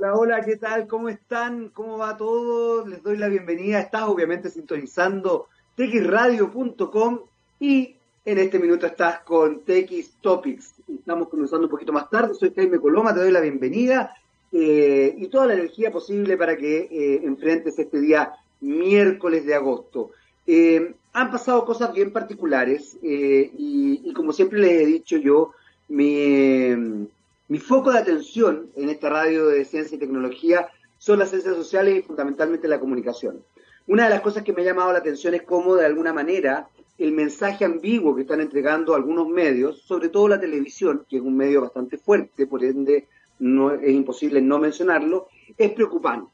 [0.00, 0.86] Hola, hola, ¿qué tal?
[0.86, 1.70] ¿Cómo están?
[1.70, 2.86] ¿Cómo va todo?
[2.86, 3.80] Les doy la bienvenida.
[3.80, 7.18] Estás obviamente sintonizando texradio.com
[7.58, 10.74] y en este minuto estás con TX Topics.
[10.88, 12.34] Estamos comenzando un poquito más tarde.
[12.34, 14.14] Soy Jaime Coloma, te doy la bienvenida
[14.52, 20.12] eh, y toda la energía posible para que eh, enfrentes este día miércoles de agosto.
[20.46, 25.54] Eh, han pasado cosas bien particulares y, y, como siempre les he dicho yo,
[25.88, 27.08] mi
[27.48, 30.68] mi foco de atención en esta radio de ciencia y tecnología
[30.98, 33.42] son las ciencias sociales y fundamentalmente la comunicación.
[33.86, 36.68] Una de las cosas que me ha llamado la atención es cómo, de alguna manera,
[36.98, 41.36] el mensaje ambiguo que están entregando algunos medios, sobre todo la televisión, que es un
[41.36, 43.06] medio bastante fuerte, por ende
[43.38, 46.30] no, es imposible no mencionarlo, es preocupante.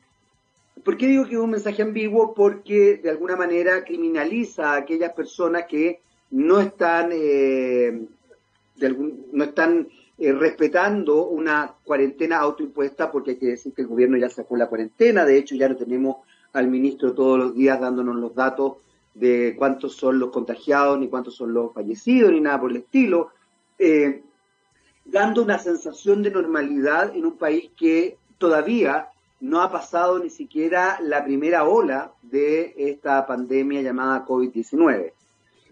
[0.82, 2.34] ¿Por qué digo que es un mensaje ambiguo?
[2.34, 8.02] Porque de alguna manera criminaliza a aquellas personas que no están, eh,
[9.32, 14.30] no están eh, respetando una cuarentena autoimpuesta, porque hay que decir que el gobierno ya
[14.30, 16.18] sacó la cuarentena, de hecho ya no tenemos
[16.52, 18.74] al ministro todos los días dándonos los datos
[19.14, 23.30] de cuántos son los contagiados, ni cuántos son los fallecidos, ni nada por el estilo,
[23.78, 24.22] eh,
[25.04, 29.08] dando una sensación de normalidad en un país que todavía
[29.40, 35.12] no ha pasado ni siquiera la primera ola de esta pandemia llamada COVID-19.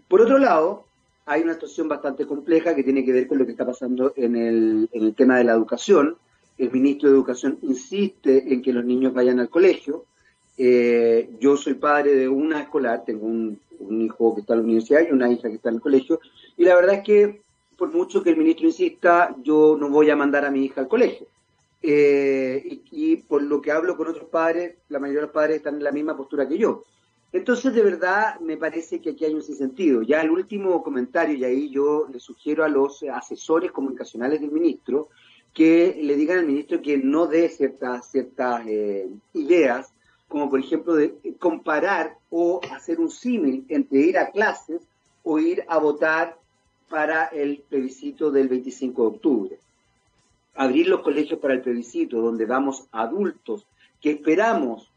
[0.07, 0.85] Por otro lado,
[1.25, 4.35] hay una situación bastante compleja que tiene que ver con lo que está pasando en
[4.35, 6.17] el, en el tema de la educación.
[6.57, 10.05] El ministro de Educación insiste en que los niños vayan al colegio.
[10.57, 15.01] Eh, yo soy padre de una escolar, tengo un, hijo que está en la universidad
[15.01, 16.19] y una hija que está en el colegio.
[16.57, 17.41] Y la verdad es que,
[17.77, 20.87] por mucho que el ministro insista, yo no voy a mandar a mi hija al
[20.87, 21.27] colegio.
[21.81, 25.57] Eh, y, y, por lo que hablo con otros padres, la mayoría de los padres
[25.57, 26.83] están en la misma postura que yo.
[27.33, 30.03] Entonces, de verdad, me parece que aquí hay un sinsentido.
[30.03, 35.09] Ya el último comentario, y ahí yo le sugiero a los asesores comunicacionales del ministro
[35.51, 39.91] que le digan al ministro que no dé ciertas, ciertas eh, ideas,
[40.27, 44.81] como por ejemplo de comparar o hacer un símil entre ir a clases
[45.23, 46.37] o ir a votar
[46.89, 49.59] para el plebiscito del 25 de octubre.
[50.55, 53.65] Abrir los colegios para el plebiscito, donde vamos adultos
[54.01, 54.92] que esperamos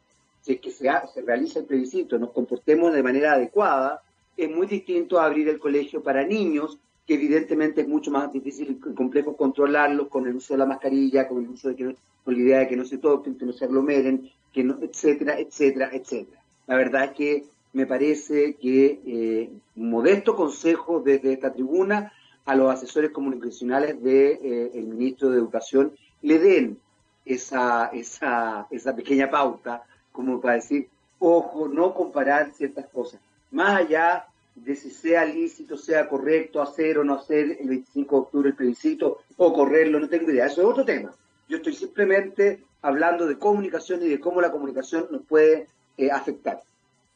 [0.46, 4.00] si es que se, se realiza el plebiscito, nos comportemos de manera adecuada,
[4.36, 8.94] es muy distinto abrir el colegio para niños, que evidentemente es mucho más difícil y
[8.94, 12.40] complejo controlarlos con el uso de la mascarilla, con el uso de que con la
[12.40, 16.40] idea de que no se toquen, que no se aglomeren, que no, etcétera, etcétera, etcétera.
[16.68, 22.12] La verdad es que me parece que eh, un modesto consejo desde esta tribuna
[22.44, 25.92] a los asesores comunicacionales del de, eh, ministro de Educación
[26.22, 26.78] le den
[27.24, 29.82] esa, esa, esa pequeña pauta
[30.16, 30.88] como para decir,
[31.18, 33.20] ojo, no comparar ciertas cosas.
[33.50, 38.22] Más allá de si sea lícito, sea correcto hacer o no hacer el 25 de
[38.22, 40.46] octubre el plebiscito o correrlo, no tengo idea.
[40.46, 41.12] Eso es otro tema.
[41.48, 45.66] Yo estoy simplemente hablando de comunicación y de cómo la comunicación nos puede
[45.98, 46.62] eh, afectar.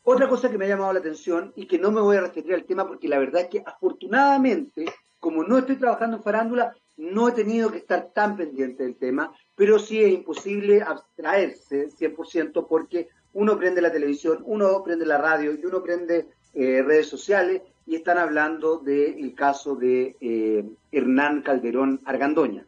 [0.04, 2.54] Otra cosa que me ha llamado la atención y que no me voy a referir
[2.54, 4.84] al tema porque la verdad es que afortunadamente,
[5.18, 9.32] como no estoy trabajando en farándula, no he tenido que estar tan pendiente del tema,
[9.60, 15.52] pero sí es imposible abstraerse 100% porque uno prende la televisión, uno prende la radio
[15.52, 22.00] y uno prende eh, redes sociales y están hablando del caso de eh, Hernán Calderón
[22.06, 22.64] Argandoña.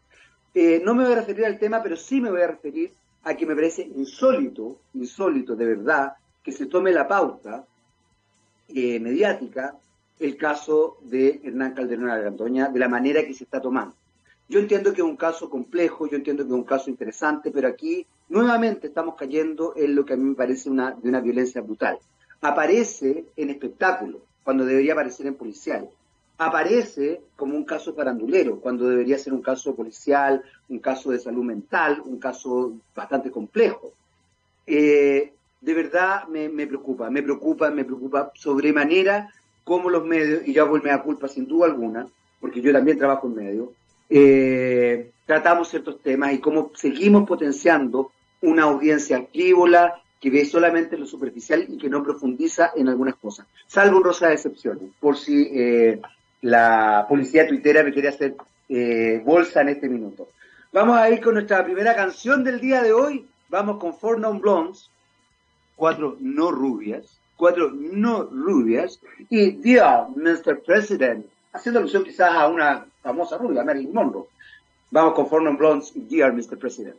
[0.52, 2.92] Eh, no me voy a referir al tema, pero sí me voy a referir
[3.22, 7.64] a que me parece insólito, insólito de verdad, que se tome la pauta
[8.68, 9.78] mediática
[10.20, 13.94] el caso de Hernán Calderón Argandoña de la manera que se está tomando.
[14.48, 17.68] Yo entiendo que es un caso complejo, yo entiendo que es un caso interesante, pero
[17.68, 21.60] aquí nuevamente estamos cayendo en lo que a mí me parece una, de una violencia
[21.60, 21.98] brutal.
[22.40, 25.88] Aparece en espectáculo, cuando debería aparecer en policial.
[26.38, 31.44] Aparece como un caso parandulero, cuando debería ser un caso policial, un caso de salud
[31.44, 33.92] mental, un caso bastante complejo.
[34.66, 39.32] Eh, de verdad me, me, preocupa, me preocupa, me preocupa sobremanera
[39.64, 42.08] cómo los medios, y yo hago a culpa sin duda alguna,
[42.40, 43.68] porque yo también trabajo en medios,
[44.10, 51.06] eh, tratamos ciertos temas y cómo seguimos potenciando una audiencia frívola que ve solamente lo
[51.06, 56.00] superficial y que no profundiza en algunas cosas, salvo honrosas excepciones, por si eh,
[56.42, 58.36] la policía tuitera me quiere hacer
[58.68, 60.28] eh, bolsa en este minuto.
[60.72, 63.26] Vamos a ir con nuestra primera canción del día de hoy.
[63.48, 64.88] Vamos con Four Non Blondes,
[65.76, 70.62] cuatro no rubias, cuatro no rubias, y Dear Mr.
[70.64, 74.26] President, haciendo alusión quizás a una famosa rubia, Marilyn Monroe.
[74.90, 76.58] Vamos con Fornum Blondes Dear Mr.
[76.58, 76.96] President.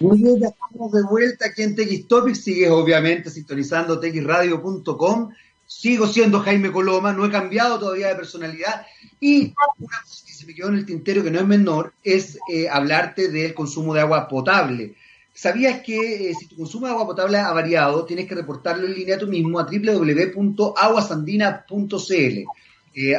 [0.00, 2.42] Muy bien, ya estamos de vuelta aquí en TX Topics.
[2.42, 5.30] Sigues obviamente sintonizando txradio.com.
[5.66, 8.84] Sigo siendo Jaime Coloma, no he cambiado todavía de personalidad.
[9.20, 12.38] Y una cosa que se me quedó en el tintero que no es menor es
[12.52, 14.96] eh, hablarte del consumo de agua potable.
[15.32, 19.18] ¿Sabías que si tu consumo de agua potable ha variado, tienes que reportarlo en línea
[19.18, 22.44] tú mismo a www.aguasandina.cl?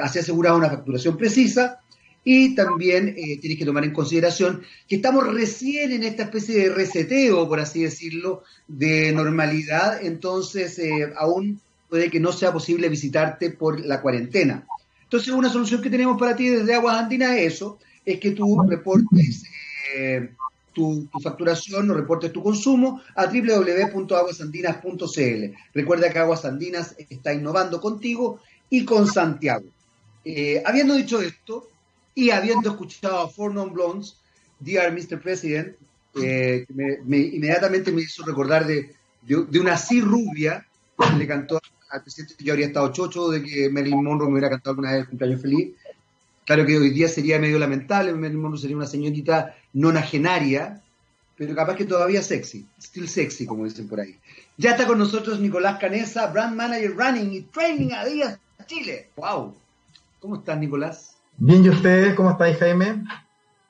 [0.02, 1.82] así aseguras una facturación precisa
[2.28, 6.74] y también eh, tienes que tomar en consideración que estamos recién en esta especie de
[6.74, 13.52] reseteo, por así decirlo, de normalidad, entonces eh, aún puede que no sea posible visitarte
[13.52, 14.66] por la cuarentena.
[15.04, 18.60] Entonces, una solución que tenemos para ti desde Aguas Andinas es eso, es que tú
[18.68, 19.44] reportes
[19.96, 20.32] eh,
[20.74, 25.56] tu, tu, facturación o reportes tu consumo a www.aguasandinas.cl.
[25.76, 29.68] Recuerda que Aguas Andinas está innovando contigo y con Santiago.
[30.66, 31.70] habiendo dicho esto,
[32.16, 34.18] y habiendo escuchado a Four Non Blondes,
[34.60, 35.22] Dear Mr.
[35.22, 35.76] President,
[36.16, 40.66] eh, me, inmediatamente me hizo recordar de, de, una así rubia
[40.98, 41.60] que le cantó
[41.90, 42.36] al presidente.
[42.40, 45.42] Yo habría estado chocho de que Marilyn Monroe me hubiera cantado alguna vez el cumpleaños
[45.42, 45.74] feliz.
[46.46, 50.82] Claro que hoy día sería medio lamentable, Marilyn Monroe sería una señorita nonagenaria,
[51.38, 54.18] pero capaz que todavía sexy, still sexy, como dicen por ahí.
[54.58, 59.10] Ya está con nosotros Nicolás Canesa, Brand Manager Running y Training a Díaz Chile.
[59.18, 59.54] ¡Wow!
[60.22, 61.15] ¿Cómo estás, Nicolás?
[61.38, 62.16] Bien, ¿y ustedes?
[62.16, 63.04] ¿Cómo estáis, Jaime?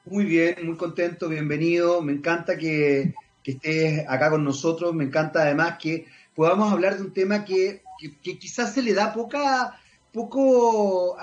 [0.05, 1.99] Muy bien, muy contento, bienvenido.
[1.99, 4.93] Me encanta que, estés acá con nosotros.
[4.93, 7.81] Me encanta además que podamos hablar de un tema que,
[8.21, 9.79] quizás se le da poca,
[10.13, 11.17] poco,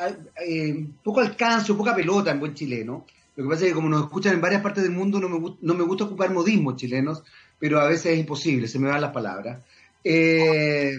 [0.44, 3.06] eh, poco alcance o poca pelota en buen chileno.
[3.36, 5.56] Lo que pasa es que como nos escuchan en varias partes del mundo, no me,
[5.60, 7.22] no me gusta ocupar modismos chilenos,
[7.60, 9.60] pero a veces es imposible, se me van las palabras.
[10.02, 10.98] Eh,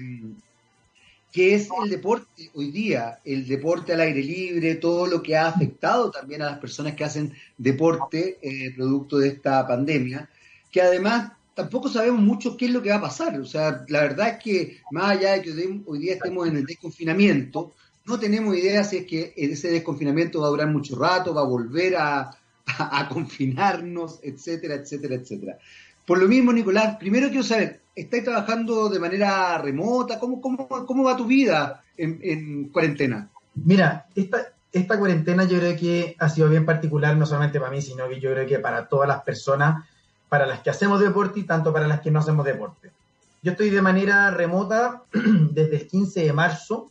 [1.33, 5.47] que es el deporte hoy día, el deporte al aire libre, todo lo que ha
[5.47, 10.29] afectado también a las personas que hacen deporte eh, producto de esta pandemia,
[10.71, 13.39] que además tampoco sabemos mucho qué es lo que va a pasar.
[13.39, 16.65] O sea, la verdad es que más allá de que hoy día estemos en el
[16.65, 17.73] desconfinamiento,
[18.05, 21.45] no tenemos idea si es que ese desconfinamiento va a durar mucho rato, va a
[21.45, 22.29] volver a,
[22.77, 25.57] a confinarnos, etcétera, etcétera, etcétera.
[26.05, 30.19] Por lo mismo, Nicolás, primero quiero saber, ¿estáis trabajando de manera remota?
[30.19, 33.29] ¿Cómo, cómo, cómo va tu vida en, cuarentena?
[33.55, 37.81] Mira, esta, esta cuarentena yo creo que ha sido bien particular, no solamente para mí,
[37.81, 39.85] sino que yo creo que para todas las personas,
[40.27, 42.91] para las que hacemos deporte y tanto para las que no hacemos deporte.
[43.43, 46.89] Yo estoy de manera remota desde el 15 de marzo.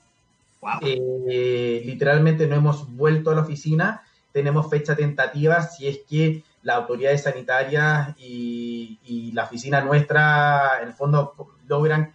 [0.80, 4.02] Eh, literalmente no hemos vuelto a la oficina.
[4.32, 10.94] Tenemos fecha tentativa si es que las autoridades sanitarias y, la oficina nuestra, en el
[10.94, 11.34] fondo,
[11.66, 12.14] logran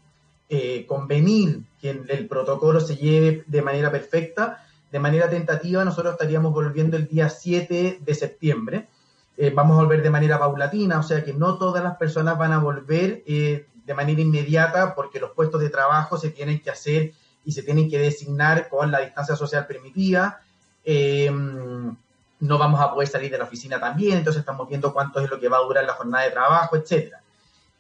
[0.50, 4.64] eh, convenir que el protocolo se lleve de manera perfecta.
[4.92, 8.88] De manera tentativa, nosotros estaríamos volviendo el día 7 de septiembre.
[9.36, 12.54] Eh, vamos a volver de manera paulatina, o sea que no todas las personas van
[12.54, 17.14] a volver eh, de manera inmediata porque los puestos de trabajo se tienen que hacer
[17.44, 20.42] y se tienen que designar con la distancia social permitida
[22.40, 25.40] no vamos a poder salir de la oficina también, entonces estamos viendo cuánto es lo
[25.40, 27.22] que va a durar la jornada de trabajo, etcétera.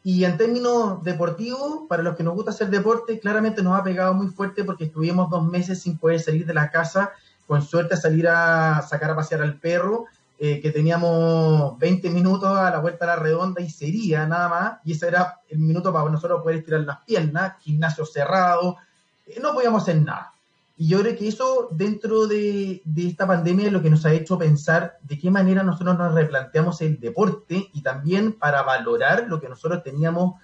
[0.03, 4.13] Y en términos deportivos, para los que nos gusta hacer deporte, claramente nos ha pegado
[4.13, 7.11] muy fuerte porque estuvimos dos meses sin poder salir de la casa,
[7.45, 10.05] con suerte salir a sacar a pasear al perro,
[10.39, 14.73] eh, que teníamos 20 minutos a la vuelta a la redonda y sería nada más,
[14.85, 18.77] y ese era el minuto para nosotros poder estirar las piernas, gimnasio cerrado,
[19.25, 20.31] eh, no podíamos hacer nada.
[20.79, 24.37] Y yo creo que eso dentro de, esta pandemia es lo que nos ha hecho
[24.37, 29.49] pensar de qué manera nosotros nos replanteamos el deporte y también para valorar lo que
[29.49, 30.35] nosotros teníamos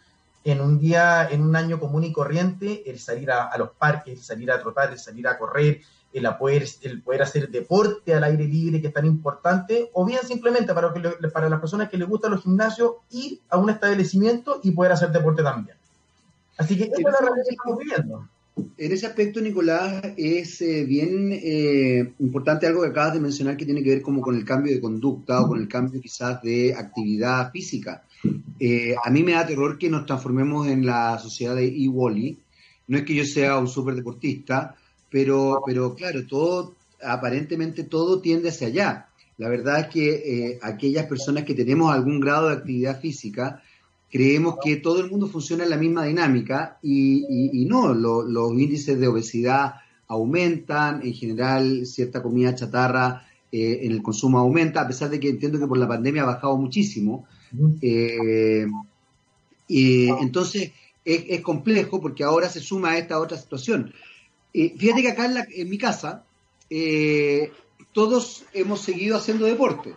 [0.44, 4.24] en un día, en un año común y corriente, el salir a, los parques, el
[4.24, 5.82] salir a trotar, el salir a correr,
[6.12, 10.22] el poder, el poder hacer deporte al aire libre, que es tan importante, o bien
[10.24, 14.60] simplemente para, que, para las personas que les gustan los gimnasios, ir a un establecimiento
[14.64, 15.78] y poder hacer deporte también.
[16.58, 18.28] Así que esa es la realidad que estamos viviendo.
[18.56, 23.66] En ese aspecto, Nicolás, es eh, bien eh, importante algo que acabas de mencionar que
[23.66, 26.74] tiene que ver como con el cambio de conducta o con el cambio quizás de
[26.76, 28.04] actividad física.
[28.60, 32.38] Eh, a mí me da terror que nos transformemos en la sociedad de e-Wally.
[32.90, 34.76] No es que yo sea un súper deportista,
[35.10, 39.08] pero, pero claro, todo, aparentemente todo tiende hacia allá.
[39.38, 43.64] La verdad es que aquellas personas que tenemos algún grado de actividad física,
[44.14, 49.08] creemos que todo el mundo funciona en la misma dinámica y, no, los índices de
[49.08, 49.74] obesidad
[50.08, 55.30] aumentan, en general cierta comida chatarra eh, en el consumo aumenta, a pesar de que
[55.30, 57.26] entiendo que por la pandemia ha bajado muchísimo.
[57.82, 58.68] Eh,
[59.68, 63.96] y entonces es, complejo porque ahora se suma a esta otra situación.
[64.54, 66.24] fíjate que acá en, en mi casa
[66.70, 67.52] eh,
[67.94, 69.96] todos hemos seguido haciendo deporte.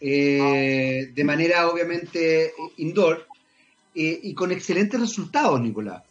[0.00, 3.26] Eh, de manera obviamente indoor
[3.94, 6.02] eh, y con excelentes resultados, Nicolás.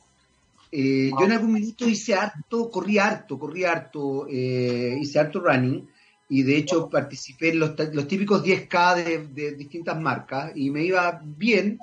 [0.72, 5.88] Eh, yo en algún minuto hice harto, corrí harto, corrí harto, hice harto running
[6.30, 7.76] y de hecho participé en los,
[8.08, 11.80] típicos 10K de, distintas marcas y me iba bien,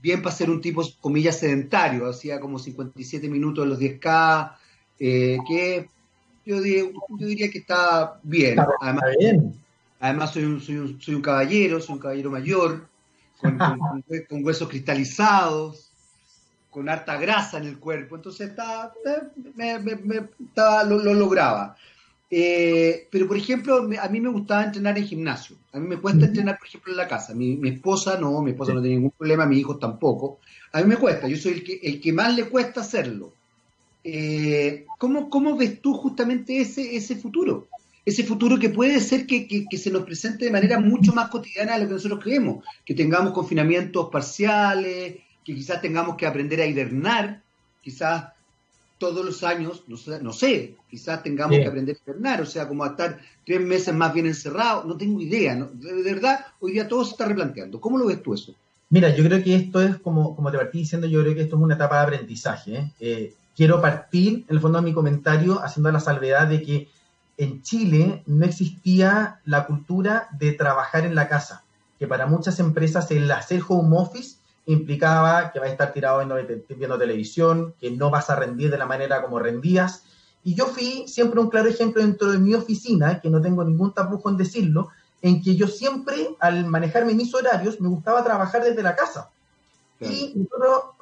[0.00, 4.52] bien para ser un tipo, comillas, sedentario, hacía como 57 minutos en los 10K,
[5.00, 5.88] eh, que
[6.46, 8.58] yo, diría que está bien.
[8.80, 9.54] Además, bien.
[10.00, 12.88] Además soy, un, soy, un, soy un caballero, soy un caballero mayor,
[13.40, 14.04] con, con,
[14.44, 15.90] huesos cristalizados,
[16.70, 18.92] con harta grasa en el cuerpo, entonces está,
[19.54, 19.78] me,
[20.86, 21.76] lo, lograba.
[22.30, 25.56] Eh, pero, por ejemplo, a mí me gustaba entrenar en gimnasio.
[25.72, 27.34] A mí me cuesta entrenar, por ejemplo, en la casa.
[27.34, 30.38] Mi, esposa no, mi esposa no tiene ningún problema, mis hijos tampoco.
[30.72, 33.32] A mí me cuesta, yo soy el que, el que más le cuesta hacerlo.
[34.04, 37.68] Eh, ¿cómo, ¿Cómo ves tú justamente ese, ese futuro?
[38.08, 41.74] Ese futuro que puede ser que, que, se nos presente de manera mucho más cotidiana
[41.74, 46.64] de lo que nosotros creemos, que tengamos confinamientos parciales, que quizás tengamos que aprender a
[46.64, 47.42] hibernar,
[47.82, 48.28] quizás
[48.96, 52.88] todos los años, no sé, quizás tengamos que aprender a hibernar, o sea, como a
[52.88, 57.10] estar tres meses más bien encerrados, no tengo idea, de verdad, hoy día todo se
[57.10, 57.78] está replanteando.
[57.78, 58.54] ¿Cómo lo ves tú eso?
[58.88, 61.56] Mira, yo creo que esto es, como, como te partí diciendo, yo creo que esto
[61.56, 62.74] es una etapa de aprendizaje.
[62.74, 62.92] ¿eh?
[63.00, 66.88] Eh, quiero partir, en el fondo de mi comentario, haciendo la salvedad de que
[67.38, 71.62] en Chile no existía la cultura de trabajar en la casa,
[71.98, 76.98] que para muchas empresas el hacer home office implicaba que vas a estar tirado viendo,
[76.98, 80.02] televisión, que no vas a rendir de la manera como rendías.
[80.44, 83.94] Y yo fui siempre un claro ejemplo dentro de mi oficina, que no tengo ningún
[83.94, 84.88] tapujo en decirlo,
[85.22, 89.30] en que yo siempre, al manejarme mis horarios, me gustaba trabajar desde la casa.
[90.00, 90.34] Y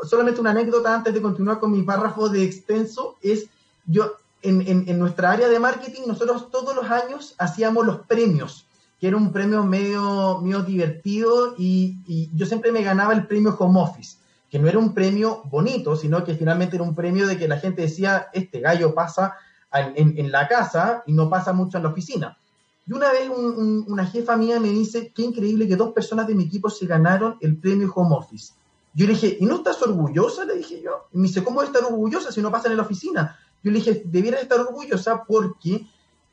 [0.05, 3.47] solamente una anécdota antes de continuar con mi párrafo de extenso, es
[3.87, 8.67] yo en, en, nuestra área de marketing, nosotros todos los años hacíamos los premios
[9.01, 13.81] que era un premio medio, medio divertido y, yo siempre me ganaba el premio Home
[13.81, 14.19] Office,
[14.51, 17.59] que no era un premio bonito, sino que finalmente era un premio de que la
[17.59, 19.37] gente decía, este gallo pasa
[19.73, 22.39] en, la casa y no pasa mucho en la oficina.
[22.87, 26.45] Y una vez una jefa mía me dice, qué increíble que dos personas de mi
[26.45, 28.55] equipo se ganaron el premio Home Office.
[28.95, 30.47] Yo le dije, ¿y no estás orgullosa?
[30.47, 31.09] Le dije yo.
[31.13, 33.37] Y me dice, ¿cómo estar orgullosa si no pasa en la oficina?
[33.67, 35.89] Yo le dije, debieras estar orgullosa porque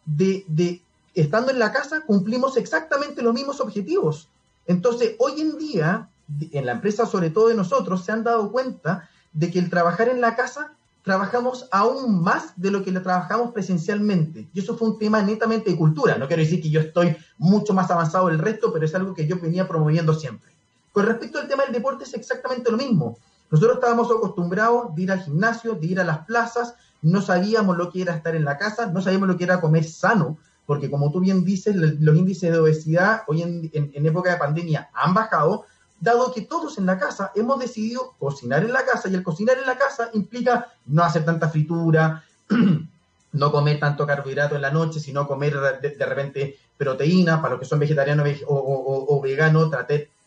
[0.06, 0.84] de,
[1.16, 4.30] estando en la casa cumplimos exactamente los mismos objetivos.
[4.68, 6.10] Entonces, hoy en día,
[6.52, 10.10] en la empresa, sobre todo de nosotros, se han dado cuenta de que el trabajar
[10.10, 14.48] en la casa trabajamos aún más de lo que lo trabajamos presencialmente.
[14.54, 16.20] Y eso fue un tema netamente de cultura.
[16.20, 19.26] No quiero decir que yo estoy mucho más avanzado del resto, pero es algo que
[19.26, 20.52] yo venía promoviendo siempre.
[20.92, 23.18] Con respecto al tema del deporte es exactamente lo mismo.
[23.50, 27.92] Nosotros estábamos acostumbrados de ir al gimnasio, de ir a las plazas, no sabíamos lo
[27.92, 31.12] que era estar en la casa, no sabíamos lo que era comer sano, porque como
[31.12, 35.66] tú bien dices, los índices de obesidad hoy en, época de pandemia han bajado,
[36.00, 39.58] dado que todos en la casa hemos decidido cocinar en la casa y el cocinar
[39.58, 42.24] en la casa implica no hacer tanta fritura,
[43.34, 47.68] no comer tanto carbohidrato en la noche, sino comer de, repente proteína, para los que
[47.68, 49.70] son vegetarianos o, veganos,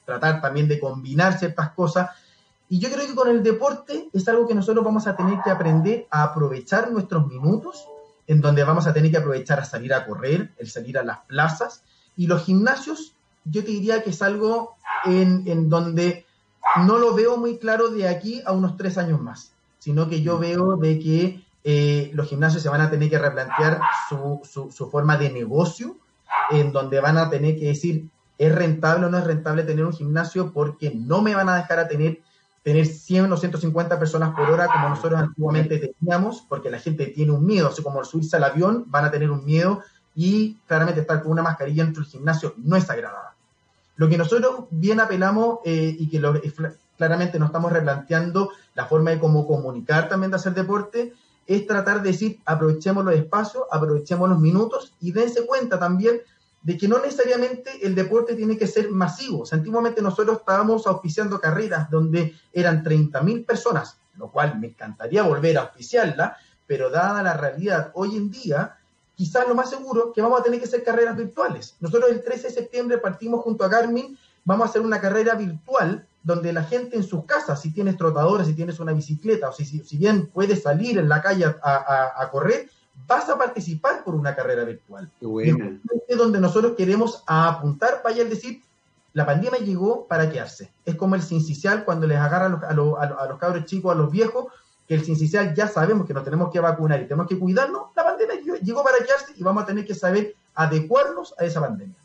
[0.05, 2.11] tratar también de combinar ciertas cosas.
[2.69, 5.51] Y yo creo que con el deporte es algo que nosotros vamos a tener que
[5.51, 7.87] aprender a aprovechar nuestros minutos
[8.27, 11.19] en donde vamos a tener que aprovechar a salir a correr, el salir a las
[11.27, 11.83] plazas.
[12.17, 16.27] Y los gimnasios, yo te diría que es algo en, donde
[16.85, 20.39] no lo veo muy claro de aquí a unos tres años más, sino que yo
[20.39, 24.91] veo de que eh, los gimnasios se van a tener que replantear su, su, su,
[24.91, 25.97] forma de negocio,
[26.51, 28.09] en donde van a tener que decir,
[28.39, 30.53] ¿es rentable o no es rentable tener un gimnasio?
[30.53, 32.21] Porque no me van a dejar a tener
[32.67, 37.31] tener 100 o 150 personas por hora como nosotros antiguamente teníamos, porque la gente tiene
[37.31, 39.83] un miedo, así como al subirse al avión van a tener un miedo
[40.17, 43.37] y claramente estar con una mascarilla dentro del gimnasio no es agradable.
[43.95, 46.35] Lo que nosotros bien apelamos eh, y que lo,
[46.99, 51.13] claramente nos estamos replanteando la forma de cómo comunicar también de hacer deporte,
[51.47, 56.21] es tratar de decir aprovechemos los espacios, aprovechemos los minutos y dense cuenta también
[56.67, 59.45] de que no necesariamente el deporte tiene que ser masivo.
[59.53, 65.61] antiguamente nosotros estábamos auspiciando carreras donde eran 30.000 personas, lo cual me encantaría volver a
[65.61, 68.79] auspiciarla, pero dada la realidad hoy en día,
[69.15, 71.77] quizás lo más seguro que vamos a tener que hacer carreras virtuales.
[71.79, 76.05] Nosotros el 13 de septiembre partimos junto a Garmin, vamos a hacer una carrera virtual
[76.25, 79.65] donde la gente en sus casas, si tienes trotadores, si tienes una bicicleta, o si,
[79.65, 82.69] si, bien puedes salir en la calle a correr,
[83.07, 85.11] vas a participar por una carrera virtual.
[85.21, 85.27] Qué
[86.09, 88.63] Es donde nosotros queremos apuntar para el decir,
[89.13, 90.71] la pandemia llegó para quedarse.
[90.85, 94.11] Es como el sincicial cuando les agarra a los, a, los, cabros chicos, a los
[94.11, 94.47] viejos,
[94.87, 98.05] que el sincicial ya sabemos que nos tenemos que vacunar y tenemos que cuidarnos, la
[98.05, 101.97] pandemia llegó para quedarse y vamos a tener que saber adecuarnos a esa pandemia.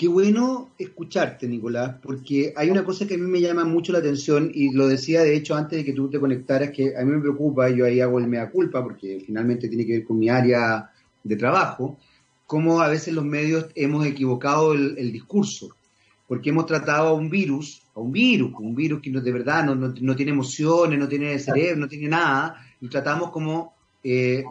[0.00, 3.98] Qué bueno escucharte, Nicolás, porque hay una cosa que a mí me llama mucho la
[3.98, 7.12] atención y lo decía de hecho antes de que tú te conectaras, que a mí
[7.12, 10.18] me preocupa, y yo ahí hago el mea culpa porque finalmente tiene que ver con
[10.18, 10.90] mi área
[11.22, 11.98] de trabajo,
[12.46, 15.68] cómo a veces los medios hemos equivocado el, discurso,
[16.26, 19.66] porque hemos tratado a un virus, a un virus, un virus que no, de verdad
[19.66, 24.44] no, no, tiene emociones, no tiene cerebro, no tiene nada, y tratamos como, eh,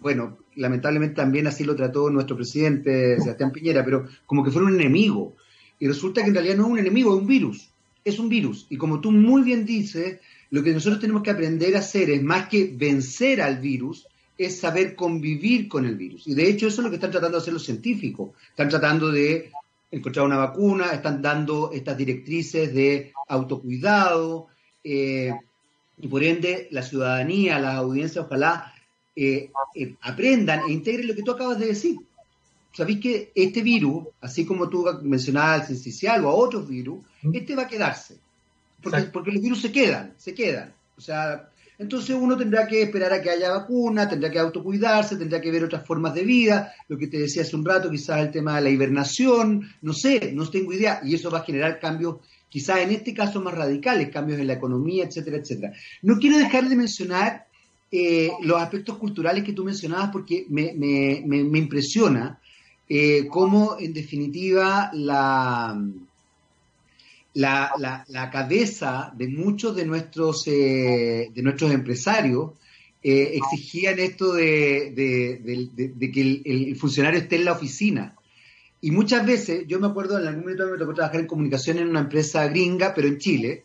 [0.00, 4.74] bueno, lamentablemente también así lo trató nuestro presidente Sebastián Piñera, pero como que fuera un
[4.74, 5.34] enemigo.
[5.78, 7.70] Y resulta que en realidad no es un enemigo, es un virus.
[8.04, 8.66] Es un virus.
[8.68, 10.18] Y como tú muy bien dices,
[10.50, 14.58] lo que nosotros tenemos que aprender a hacer es más que vencer al virus, es
[14.58, 16.26] saber convivir con el virus.
[16.26, 18.30] Y de hecho eso es lo que están tratando de hacer los científicos.
[18.50, 19.50] Están tratando de
[19.90, 24.48] encontrar una vacuna, están dando estas directrices de autocuidado,
[24.82, 25.32] eh,
[26.00, 28.72] y por ende la ciudadanía, las audiencias, ojalá
[29.20, 31.96] eh, eh, aprendan e integren lo que tú acabas de decir.
[32.72, 37.00] Sabéis que este virus, así como tú mencionabas al sincicial o a otros virus,
[37.32, 38.16] este va a quedarse.
[38.80, 40.72] Porque, porque los virus se quedan, se quedan.
[40.96, 45.40] O sea, entonces uno tendrá que esperar a que haya vacuna, tendrá que autocuidarse, tendrá
[45.40, 48.30] que ver otras formas de vida, lo que te decía hace un rato, quizás el
[48.30, 52.18] tema de la hibernación, no sé, no tengo idea, y eso va a generar cambios,
[52.48, 55.72] quizás en este caso más radicales, cambios en la economía, etcétera, etcétera.
[56.02, 57.47] No quiero dejar de mencionar
[57.90, 62.38] eh, los aspectos culturales que tú mencionabas porque me, me, impresiona
[62.88, 65.80] eh, cómo en definitiva la
[67.38, 72.52] la, la, cabeza de muchos de nuestros, eh, de nuestros empresarios
[73.02, 78.16] eh, exigían esto de, que el, funcionario esté en la oficina.
[78.80, 81.88] Y muchas veces, yo me acuerdo, en algún momento me tocó trabajar en comunicación en
[81.88, 83.64] una empresa gringa, pero en Chile,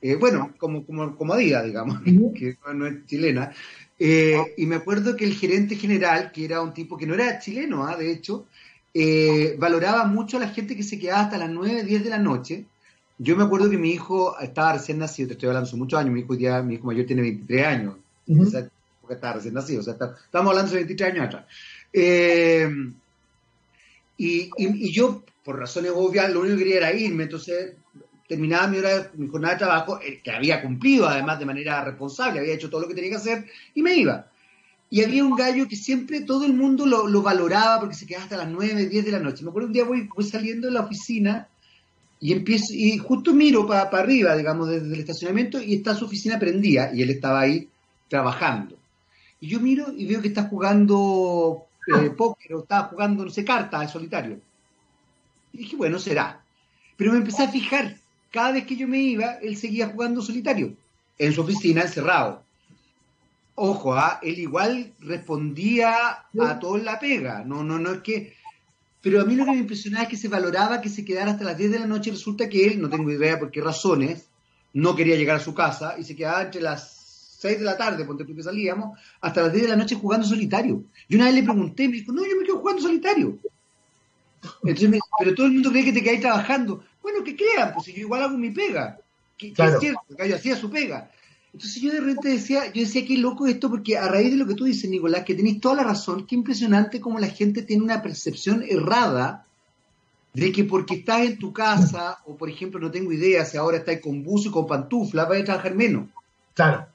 [0.00, 3.52] eh, bueno, como, como, como Adidas, digamos, que no es chilena,
[3.98, 7.86] y me acuerdo que el gerente general, que era un tipo que no era chileno,
[7.86, 7.96] ¿ah?
[7.96, 8.46] de hecho,
[9.58, 12.64] valoraba mucho a la gente que se quedaba hasta las 9, 10 de la noche,
[13.18, 16.12] yo me acuerdo que mi hijo estaba recién nacido, te estoy hablando hace muchos años,
[16.12, 17.96] mi hijo, ya, mi hijo mayor tiene 23 años,
[19.00, 21.44] porque estaba recién nacido, o sea, estamos hablando de 23 años atrás.
[21.92, 22.70] Eh,
[24.16, 27.74] y, y, yo, por razones obvias, lo único que quería era irme, entonces
[28.28, 32.54] terminaba mi, hora, mi jornada de trabajo, que había cumplido además de manera responsable, había
[32.54, 34.26] hecho todo lo que tenía que hacer, y me iba.
[34.90, 38.24] Y había un gallo que siempre todo el mundo lo, lo valoraba porque se quedaba
[38.24, 39.42] hasta las 9, 10 de la noche.
[39.42, 41.48] Me acuerdo un día voy, voy saliendo de la oficina
[42.20, 46.38] y empiezo, y justo miro para arriba, digamos, desde el estacionamiento, y está su oficina
[46.38, 47.68] prendida, y él estaba ahí
[48.08, 48.76] trabajando.
[49.40, 53.44] Y yo miro y veo que está jugando eh, póker, o estaba jugando, no sé,
[53.44, 54.40] cartas de solitario.
[55.52, 56.42] Y dije, bueno, será.
[56.96, 57.96] Pero me empecé a fijar,
[58.30, 60.74] cada vez que yo me iba, él seguía jugando solitario,
[61.18, 62.42] en su oficina, encerrado.
[63.54, 64.20] Ojo, ¿ah?
[64.22, 67.42] él igual respondía a todo en la pega.
[67.44, 68.38] No, no, no es que
[69.00, 71.44] pero a mí lo que me impresionaba es que se valoraba que se quedara hasta
[71.44, 72.10] las 10 de la noche.
[72.10, 74.26] Resulta que él, no tengo idea por qué razones,
[74.72, 78.04] no quería llegar a su casa y se quedaba entre las 6 de la tarde,
[78.04, 80.82] ponte tú que salíamos, hasta las 10 de la noche jugando solitario.
[81.08, 83.38] Yo una vez le pregunté, me dijo, no, yo me quedo jugando solitario.
[84.64, 86.84] Entonces pero todo el mundo cree que te quedas trabajando.
[87.08, 88.98] Bueno, que crean, pues si yo igual hago mi pega.
[89.38, 91.10] Que, que es cierto, que yo hacía su pega.
[91.54, 94.46] Entonces yo de repente decía, yo decía, qué loco esto, porque a raíz de lo
[94.46, 97.82] que tú dices, Nicolás, que tenéis toda la razón, qué impresionante cómo la gente tiene
[97.82, 99.46] una percepción errada
[100.34, 103.78] de que porque estás en tu casa, o por ejemplo, no tengo idea, si ahora
[103.78, 106.08] estás con buzo y con pantufla, vas a trabajar menos.
[106.52, 106.86] Claro.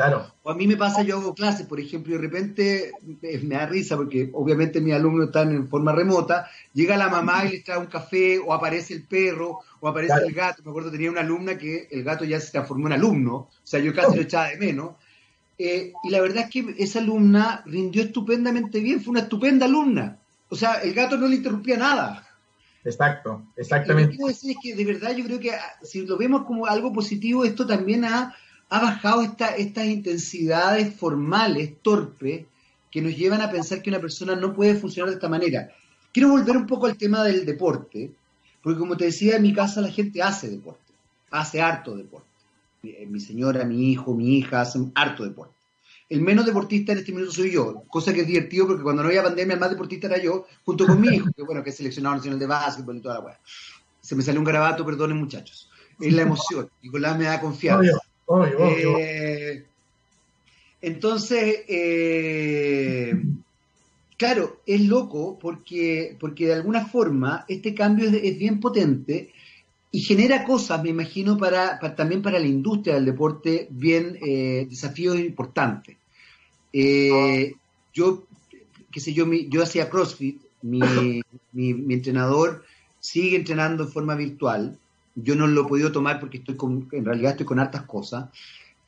[0.00, 0.32] Claro.
[0.44, 3.56] O a mí me pasa, yo hago clases, por ejemplo, y de repente eh, me
[3.56, 7.64] da risa porque obviamente mis alumnos están en forma remota, llega la mamá y les
[7.64, 10.62] trae un café, o aparece el perro, o aparece el gato.
[10.64, 13.78] Me acuerdo, tenía una alumna que el gato ya se transformó en alumno, o sea,
[13.80, 14.92] yo casi lo echaba de menos.
[15.58, 20.18] Eh, y la verdad es que esa alumna rindió estupendamente bien, fue una estupenda alumna.
[20.48, 22.26] O sea, el gato no le interrumpía nada.
[22.84, 24.04] Exacto, exactamente.
[24.04, 26.46] Lo que quiero decir es que de verdad yo creo que ah, si lo vemos
[26.46, 28.34] como algo positivo, esto también ha
[28.70, 32.46] ha bajado estas intensidades formales, torpes,
[32.90, 35.70] que nos llevan a pensar que una persona no puede funcionar de esta manera.
[36.12, 38.12] Quiero volver un poco al tema del deporte,
[38.62, 40.92] porque como te decía, en mi casa la gente hace deporte,
[41.30, 42.28] hace harto deporte.
[42.82, 45.54] Mi señora, mi hijo, mi hija hacen harto deporte.
[46.08, 49.08] El menos deportista en este minuto soy yo, cosa que es divertido porque cuando no
[49.08, 51.76] había pandemia el más deportista era yo, junto con mi hijo, que bueno, que es
[51.76, 53.40] seleccionado nacional de básquetbol y toda la weá.
[54.00, 55.70] Se me salió un garabato, perdonen muchachos.
[56.00, 56.68] Es la emoción.
[56.82, 58.00] Nicolás me da confianza.
[58.30, 59.64] Eh,
[60.80, 63.12] entonces, eh,
[64.16, 69.32] claro, es loco porque, porque de alguna forma este cambio es, bien potente
[69.90, 75.18] y genera cosas, me imagino, para, también para la industria del deporte, bien eh, desafíos
[75.18, 75.96] importantes.
[76.72, 78.26] yo,
[78.92, 82.64] qué sé yo, yo hacía CrossFit, mi, mi entrenador
[83.00, 84.78] sigue entrenando en forma virtual
[85.22, 88.28] yo no lo he podido tomar porque estoy con, en realidad estoy con hartas cosas.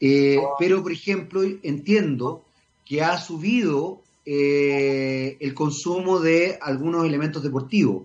[0.01, 2.45] Eh, pero, por ejemplo, entiendo
[2.85, 8.05] que ha subido eh, el consumo de algunos elementos deportivos.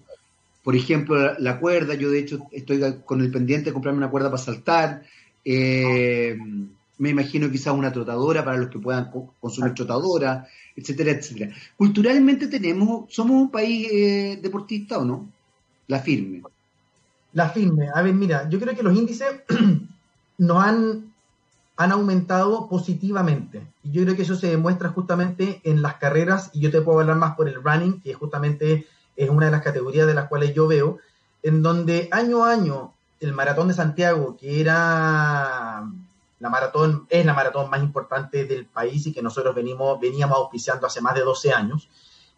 [0.63, 4.29] Por ejemplo, la, cuerda, yo de hecho estoy con el pendiente de comprarme una cuerda
[4.29, 5.03] para saltar.
[5.45, 6.37] Eh,
[6.97, 11.55] me imagino quizás una trotadora para los que puedan consumir trotadora, etcétera, etcétera.
[11.77, 15.29] Culturalmente tenemos, somos un país eh, deportista o no?
[15.87, 16.41] La firme.
[17.33, 17.89] La firme.
[17.93, 19.27] A ver, mira, yo creo que los índices
[20.37, 21.13] nos han,
[21.75, 23.67] han aumentado positivamente.
[23.83, 26.99] Y yo creo que eso se demuestra justamente en las carreras, y yo te puedo
[26.99, 30.53] hablar más por el running, que justamente es una de las categorías de las cuales
[30.53, 30.99] yo veo,
[31.43, 35.83] en donde año a año el maratón de Santiago, que era
[36.39, 40.85] la maratón, es la maratón más importante del país y que nosotros venimos, veníamos auspiciando
[40.85, 41.89] hace más de 12 años.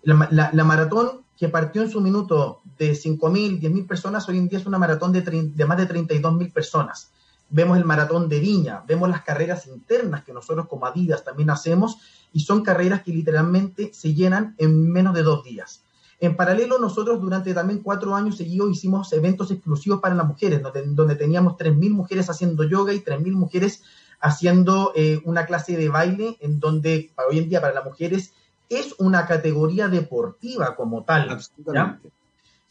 [0.03, 4.65] La, maratón que partió en su minuto de 5.000, 10.000 personas, hoy en día es
[4.65, 7.11] una maratón de, de más de 32.000 personas.
[7.49, 11.97] Vemos el maratón de Viña, vemos las carreras internas que nosotros como Adidas también hacemos
[12.33, 15.85] y son carreras que literalmente se llenan en menos de dos días.
[16.19, 20.83] En paralelo, nosotros durante también cuatro años seguidos hicimos eventos exclusivos para las mujeres, donde,
[20.87, 23.83] donde teníamos 3.000 mujeres haciendo yoga y 3.000 mujeres
[24.19, 28.33] haciendo eh, una clase de baile, en donde hoy en día para las mujeres
[28.69, 31.39] es una categoría deportiva como tal.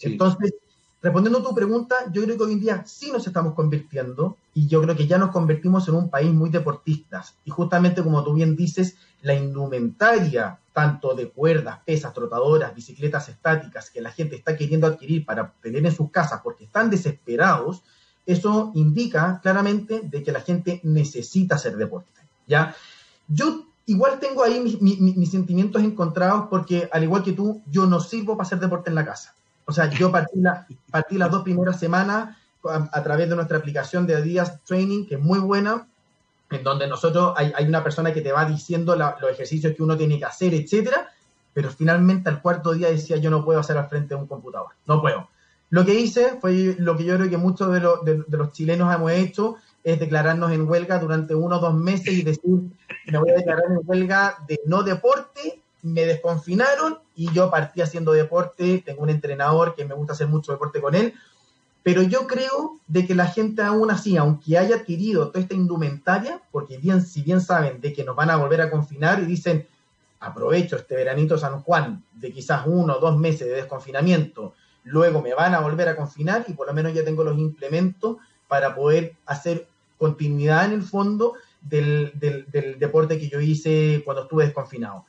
[0.00, 0.54] Entonces,
[1.02, 4.68] respondiendo a tu pregunta, yo creo que hoy en día sí nos estamos convirtiendo y
[4.68, 7.34] yo creo que ya nos convertimos en un país muy deportistas.
[7.44, 13.90] Y justamente como tú bien dices, la indumentaria, tanto de cuerdas, pesas, trotadoras, bicicletas estáticas,
[13.90, 17.82] que la gente está queriendo adquirir para tener en sus casas porque están desesperados,
[18.26, 22.76] eso indica claramente de que la gente necesita hacer deporte, ¿ya?
[23.26, 28.36] Yo igual tengo ahí mis, sentimientos encontrados porque, al igual que tú, yo no sirvo
[28.36, 29.34] para hacer deporte en la casa.
[29.66, 30.40] O sea, yo partí,
[30.90, 35.16] partí las dos primeras semanas a, a, través de nuestra aplicación de Adidas Training, que
[35.16, 35.86] es muy buena,
[36.50, 40.18] en donde nosotros hay, una persona que te va diciendo los ejercicios que uno tiene
[40.18, 41.10] que hacer, etcétera,
[41.52, 44.68] pero finalmente al cuarto día decía yo no puedo hacer al frente de un computador,
[44.86, 45.28] no puedo.
[45.70, 49.56] Lo que hice fue lo que yo creo que muchos de, los chilenos hemos hecho,
[49.92, 52.60] es declararnos en huelga durante uno o dos meses y decir,
[53.06, 58.12] me voy a declarar en huelga de no deporte, me desconfinaron y yo partí haciendo
[58.12, 61.14] deporte, tengo un entrenador que me gusta hacer mucho deporte con él,
[61.82, 66.42] pero yo creo de que la gente aún así, aunque haya adquirido toda esta indumentaria,
[66.52, 69.66] porque bien, si bien saben de que nos van a volver a confinar y dicen,
[70.20, 74.52] aprovecho este veranito San Juan de quizás uno o dos meses de desconfinamiento,
[74.84, 78.18] luego me van a volver a confinar y por lo menos ya tengo los implementos
[78.48, 79.67] para poder hacer
[79.98, 82.12] continuidad en el fondo del,
[82.78, 85.04] deporte que yo hice cuando estuve desconfinado.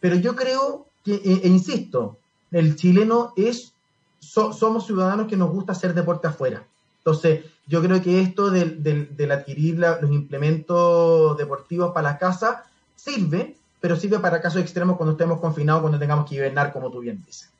[0.00, 2.18] Pero yo creo que, e, e insisto,
[2.50, 3.72] el chileno es
[4.20, 6.64] somos ciudadanos que nos gusta hacer deporte afuera.
[6.98, 12.64] Entonces, yo creo que esto del, del, adquirir los implementos deportivos para la casa
[12.96, 17.00] sirve, pero sirve para casos extremos cuando estemos confinados, cuando tengamos que hibernar, como tú
[17.00, 17.50] bien dices.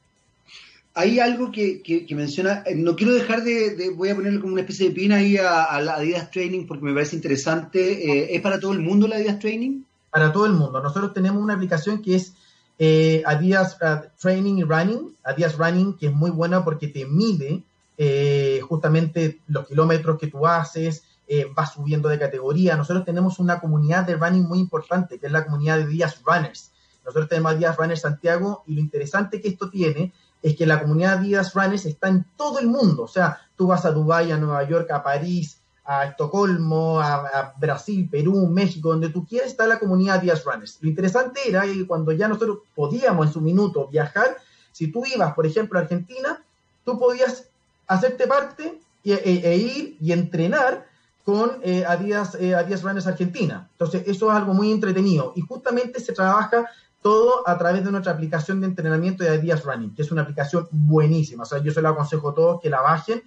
[0.99, 4.89] Hay algo que, menciona, eh, no quiero dejar de, voy a ponerle como una especie
[4.89, 7.81] de pina ahí a, la Adidas Training porque me parece interesante.
[7.81, 9.83] Eh, ¿Es para todo el mundo la Adidas Training?
[10.11, 10.83] Para todo el mundo.
[10.83, 12.33] Nosotros tenemos una aplicación que es
[12.81, 17.63] eh, Adidas uh, Training y Running, Adidas Running, que es muy buena porque te mide
[17.97, 22.77] eh, justamente los kilómetros que tú haces, eh, vas subiendo de categoría.
[22.77, 26.71] Nosotros tenemos una comunidad de running muy importante, que es la comunidad de Díaz Runners.
[27.05, 30.81] Nosotros tenemos a Díaz Runners Santiago y lo interesante que esto tiene es que la
[30.81, 33.05] comunidad Díaz Runners está en todo el mundo.
[33.05, 38.09] O sea, tú vas a Dubái, a Nueva York, a París, a Estocolmo, a, Brasil,
[38.11, 40.79] Perú, México, donde tú quieras, está la comunidad Díaz Runners.
[40.81, 44.37] Lo interesante era que cuando ya nosotros podíamos en su minuto viajar,
[44.71, 46.43] si tú ibas, por ejemplo, a Argentina,
[46.85, 47.49] tú podías
[47.87, 50.87] hacerte parte e, e, ir y entrenar
[51.25, 53.69] con eh, Adidas, eh, Runners Argentina.
[53.73, 55.33] Entonces, eso es algo muy entretenido.
[55.37, 56.67] Y justamente se trabaja
[57.03, 60.69] todo a través de nuestra aplicación de entrenamiento de Adidas Running, que es una aplicación
[60.71, 61.45] buenísima.
[61.45, 63.23] O sea, yo se lo aconsejo a todos que la bajen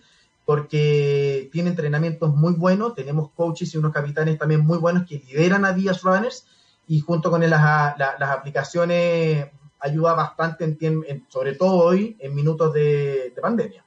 [0.45, 5.65] porque tiene entrenamientos muy buenos, tenemos coaches y unos capitanes también muy buenos que lideran
[5.65, 6.45] a Díaz Runners
[6.87, 9.47] y junto con las, las, aplicaciones
[9.79, 13.85] ayuda bastante, en, sobre todo hoy, en minutos de, pandemia.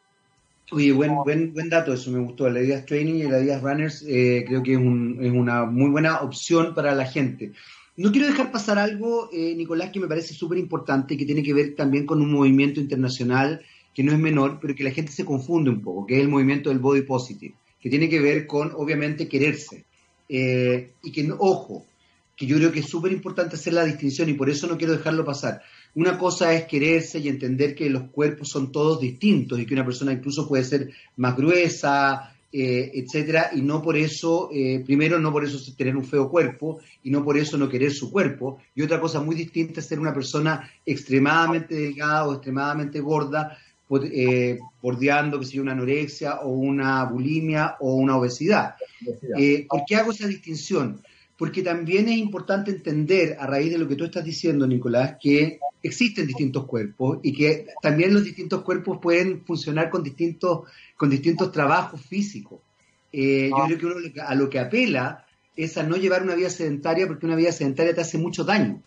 [0.72, 2.48] Oye, buen, buen, buen dato, eso me gustó.
[2.48, 5.90] La Díaz Training y la Díaz Runners eh, creo que es, un, es, una muy
[5.90, 7.52] buena opción para la gente.
[7.96, 11.54] No quiero dejar pasar algo, eh, Nicolás, que me parece súper importante, que tiene que
[11.54, 13.62] ver también con un movimiento internacional
[13.94, 16.28] que no es menor, pero que la gente se confunde un poco, que es el
[16.28, 19.85] movimiento del body positive, que tiene que ver con, obviamente, quererse.
[20.28, 21.87] Eh, y que, ojo,
[22.37, 24.94] que yo creo que es súper importante hacer la distinción y por eso no quiero
[24.94, 25.62] dejarlo pasar.
[25.94, 29.85] Una cosa es quererse y entender que los cuerpos son todos distintos y que una
[29.85, 35.32] persona incluso puede ser más gruesa, eh, etcétera, y no por eso, eh, primero, no
[35.32, 38.82] por eso tener un feo cuerpo, y no por eso no querer su cuerpo, y
[38.82, 43.58] otra cosa muy distinta es ser una persona extremadamente delgada o extremadamente gorda,
[44.04, 48.76] eh, bordeando, que sea una anorexia o una bulimia o una obesidad.
[49.36, 51.02] Eh, ¿Por qué hago esa distinción?
[51.36, 55.58] Porque también es importante entender, a raíz de lo que tú estás diciendo, Nicolás, que
[55.82, 61.50] existen distintos cuerpos y que también los distintos cuerpos pueden funcionar con distintos, con distintos
[61.50, 62.60] trabajos físicos.
[63.12, 65.24] Eh, yo creo que uno a lo que apela
[65.56, 68.80] es a no llevar una vida sedentaria porque una vida sedentaria te hace mucho daño.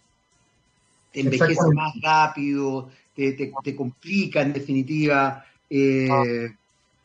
[1.12, 6.52] Te envejece más rápido, te, complica en definitiva, eh,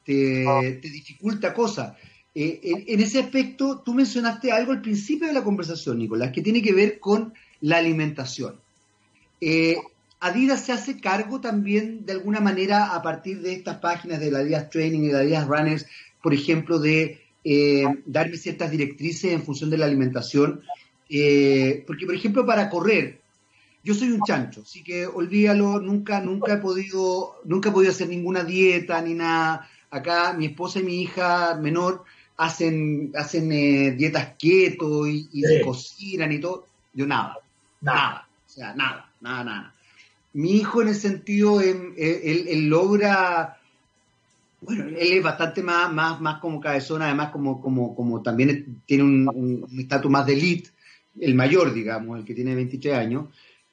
[0.05, 1.96] te, dificulta cosas.
[2.35, 6.62] Eh, en, ese aspecto, tú mencionaste algo al principio de la conversación, Nicolás, que tiene
[6.62, 8.59] que ver con la alimentación.
[9.40, 9.77] Eh,
[10.21, 14.38] Adidas se hace cargo también, de alguna manera, a partir de estas páginas de la
[14.38, 15.87] Adidas Training y de Adidas Runners,
[16.23, 17.18] por ejemplo, de
[18.07, 20.62] darme ciertas directrices en función de la alimentación.
[21.09, 23.23] porque, por ejemplo, para correr,
[23.85, 28.09] yo soy un chancho, así que olvídalo, nunca, nunca he podido, nunca he podido hacer
[28.09, 29.68] ninguna dieta ni nada.
[29.90, 32.05] Acá mi esposa y mi hija menor
[32.37, 36.66] hacen, hacen eh, dietas keto y, se cocinan y todo.
[36.95, 37.38] Yo nada,
[37.81, 39.75] nada, o sea, nada, nada, nada.
[40.35, 43.59] Mi hijo en ese sentido, él, él, logra,
[44.62, 49.05] bueno, él es bastante más, más, más como cabezón, además como, como, como también tiene
[49.05, 50.71] un estatus más de elite,
[51.21, 53.27] el mayor, digamos, el que tiene 23 años.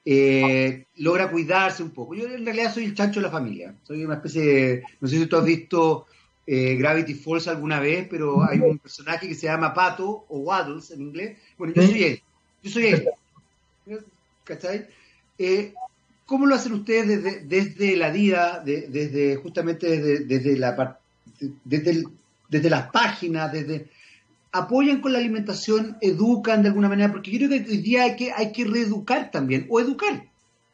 [0.04, 2.14] Eh, logra cuidarse un poco.
[2.14, 3.74] Yo en realidad soy el chancho de la familia.
[3.82, 6.06] Soy una especie de, no sé si tú has visto
[6.46, 10.90] eh, Gravity Falls alguna vez, pero hay un personaje que se llama Pato o Waddles
[10.90, 11.38] en inglés.
[11.56, 12.22] Bueno, yo soy él.
[12.62, 13.08] Yo soy él.
[14.44, 14.86] ¿Cachai?
[15.38, 15.74] Eh,
[16.26, 20.98] ¿Cómo lo hacen ustedes desde, la vida, desde justamente desde, desde la
[21.64, 22.04] desde,
[22.48, 23.88] desde las páginas, desde
[24.52, 28.16] apoyan con la alimentación, educan de alguna manera, porque yo creo que hoy día hay
[28.16, 30.26] que, hay que reeducar también, o educar.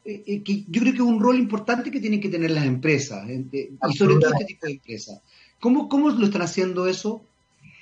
[0.05, 2.65] Eh, eh, que yo creo que es un rol importante que tienen que tener las
[2.65, 5.21] empresas, eh, y sobre todo este tipo de empresas.
[5.59, 7.21] ¿Cómo, ¿Cómo lo están haciendo eso?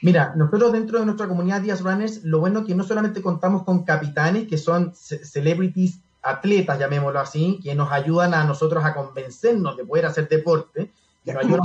[0.01, 3.63] Mira, nosotros dentro de nuestra comunidad Díaz Runners, lo bueno es que no solamente contamos
[3.63, 9.77] con capitanes, que son celebrities, atletas, llamémoslo así, que nos ayudan a nosotros a convencernos
[9.77, 10.91] de poder hacer deporte.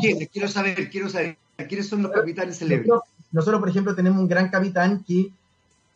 [0.00, 0.28] quiénes?
[0.30, 1.36] Quiero saber, quiero saber,
[1.68, 3.00] ¿quiénes son los capitanes celebrities?
[3.32, 5.30] Nosotros, por ejemplo, tenemos un gran capitán que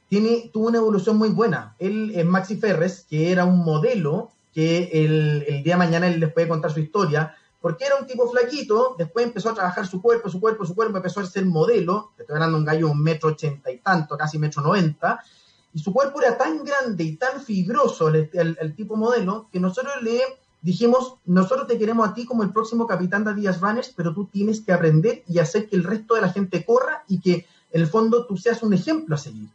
[0.09, 1.75] tiene, tuvo una evolución muy buena.
[1.79, 6.21] Él es Maxi Ferres, que era un modelo que el, el, día de mañana él
[6.21, 10.03] les puede contar su historia, porque era un tipo flaquito, después empezó a trabajar su
[10.03, 13.03] cuerpo, su cuerpo, su cuerpo, empezó a ser modelo, estoy hablando de un gallo un
[13.03, 15.25] metro ochenta y tanto, casi metro noventa,
[15.73, 19.95] y su cuerpo era tan grande y tan fibroso, el, el, tipo modelo, que nosotros
[20.03, 20.21] le
[20.61, 24.27] dijimos, nosotros te queremos a ti como el próximo capitán de Díaz Runners, pero tú
[24.27, 27.81] tienes que aprender y hacer que el resto de la gente corra y que en
[27.81, 29.49] el fondo tú seas un ejemplo a seguir.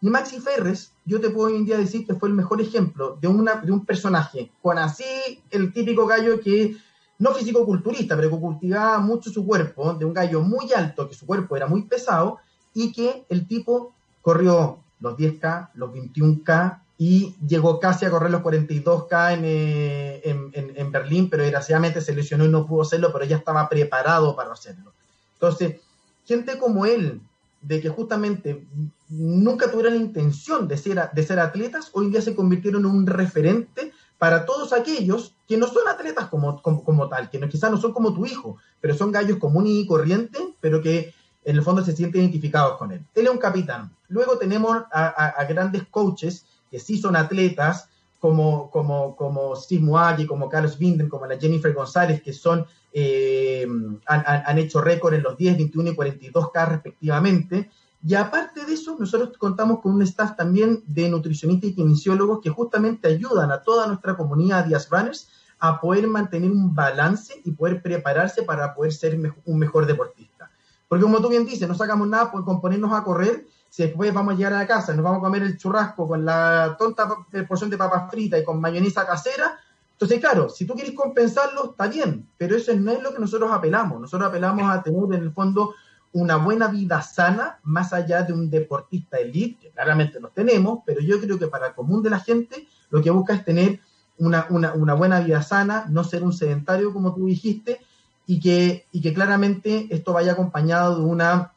[0.00, 3.18] Y Maxi Ferres, yo te puedo hoy en día decir que fue el mejor ejemplo
[3.20, 6.76] de, una, de un personaje, con así el típico gallo que,
[7.18, 11.26] no físico-culturista, pero que cultivaba mucho su cuerpo, de un gallo muy alto, que su
[11.26, 12.38] cuerpo era muy pesado,
[12.74, 18.42] y que el tipo corrió los 10K, los 21K, y llegó casi a correr los
[18.42, 23.24] 42K eh, en, en, en, Berlín, pero desgraciadamente se lesionó y no pudo hacerlo, pero
[23.26, 24.92] ya estaba preparado para hacerlo.
[25.34, 25.80] Entonces,
[26.24, 27.20] gente como él,
[27.60, 28.64] de que justamente
[29.08, 33.06] nunca tuvieron la intención de ser, de ser atletas, hoy día se convirtieron en un
[33.06, 37.76] referente para todos aquellos que no son atletas como, como, tal, que no, quizás no
[37.76, 41.12] son como tu hijo, pero son gallos comunes y corrientes, pero que
[41.44, 43.04] en el fondo se sienten identificados con él.
[43.14, 43.92] Él es un capitán.
[44.08, 50.26] Luego tenemos a, a grandes coaches que sí son atletas, como, como, como Steve Muagui,
[50.26, 53.66] como Carlos Binden, como la Jennifer González, que son, eh,
[54.06, 57.70] han, han, hecho récord en los 10, 21 y 42K respectivamente.
[58.04, 62.50] Y aparte de eso, nosotros contamos con un staff también de nutricionistas y kinesiólogos que
[62.50, 65.28] justamente ayudan a toda nuestra comunidad Díaz Runners
[65.58, 70.50] a poder mantener un balance y poder prepararse para poder ser un mejor deportista.
[70.86, 74.34] Porque como tú bien dices, no sacamos nada por ponernos a correr si después vamos
[74.34, 77.08] a llegar a la casa nos vamos a comer el churrasco con la tonta
[77.48, 79.58] porción de papas fritas y con mayonesa casera,
[79.96, 83.50] entonces, claro, si tú quieres compensarlo, está bien, pero eso no es lo que nosotros
[83.50, 83.98] apelamos.
[83.98, 85.74] Nosotros apelamos a tener en el fondo
[86.12, 91.00] una buena vida sana, más allá de un deportista elite, que claramente lo tenemos, pero
[91.00, 93.80] yo creo que para el común de la gente lo que busca es tener
[94.18, 97.80] una, una, una buena vida sana, no ser un sedentario, como tú dijiste,
[98.26, 101.52] y que, y que claramente esto vaya acompañado de una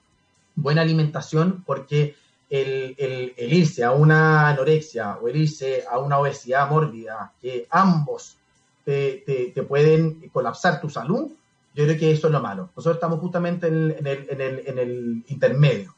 [0.56, 2.16] buena alimentación porque
[2.50, 8.38] el, el, irse a una anorexia o el irse a una obesidad mórbida, que ambos
[8.84, 11.32] te, te, pueden colapsar tu salud,
[11.76, 12.72] Yo creo que eso es lo malo.
[12.76, 15.96] Nosotros estamos justamente en el, intermedio.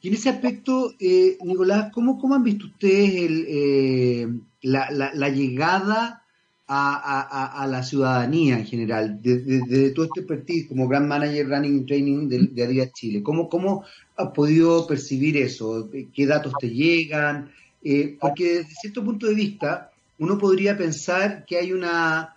[0.00, 4.28] Y en ese aspecto, eh, Nicolás, ¿cómo, ¿cómo, han visto ustedes eh,
[4.62, 6.22] la, llegada
[6.66, 12.28] a, la ciudadanía en general, desde de, todo este expertise como Brand Manager Running Training
[12.28, 13.22] de, de Adidas Chile?
[13.22, 13.84] ¿Cómo, ¿Cómo
[14.16, 15.88] has podido percibir eso?
[16.14, 17.50] ¿Qué datos te llegan?
[17.82, 22.36] Eh, porque desde cierto punto de vista, uno podría pensar que hay una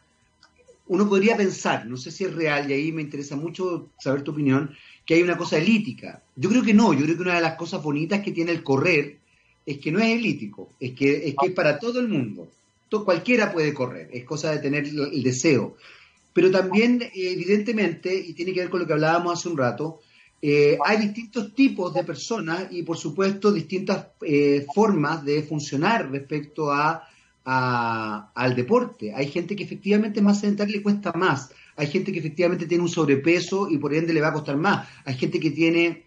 [0.91, 4.32] uno podría pensar, no sé si es real, y ahí me interesa mucho saber tu
[4.32, 4.75] opinión,
[5.06, 6.21] que hay una cosa elítica.
[6.36, 8.62] Yo creo que no, yo creo que una de las cosas bonitas que tiene el
[8.62, 9.17] correr
[9.65, 12.49] es que no es elítico, es que es, que para todo el mundo.
[12.89, 15.77] Todo, cualquiera puede correr, es cosa de tener el deseo.
[16.34, 20.01] Pero también, evidentemente, y tiene que ver con lo que hablábamos hace un rato,
[20.41, 26.69] eh, hay distintos tipos de personas y, por supuesto, distintas eh, formas de funcionar respecto
[26.69, 27.08] a
[27.43, 29.13] al deporte.
[29.13, 31.51] Hay gente que efectivamente más sedentaria le cuesta más.
[31.75, 34.88] Hay gente que efectivamente tiene un sobrepeso y por ende le va a costar más.
[35.06, 36.04] Hay gente que tiene,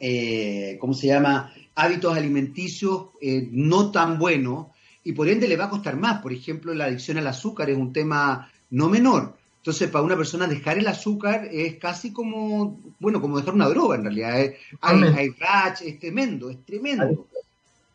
[0.00, 4.66] eh, ¿cómo se llama?, hábitos alimenticios eh, no tan buenos
[5.04, 6.20] y por ende le va a costar más.
[6.20, 9.34] Por ejemplo, la adicción al azúcar es un tema no menor.
[9.58, 13.96] Entonces, para una persona dejar el azúcar es casi como, bueno, como dejar una droga
[13.96, 14.34] en realidad.
[14.34, 15.34] Hay, hay,
[15.84, 17.28] es tremendo, es tremendo.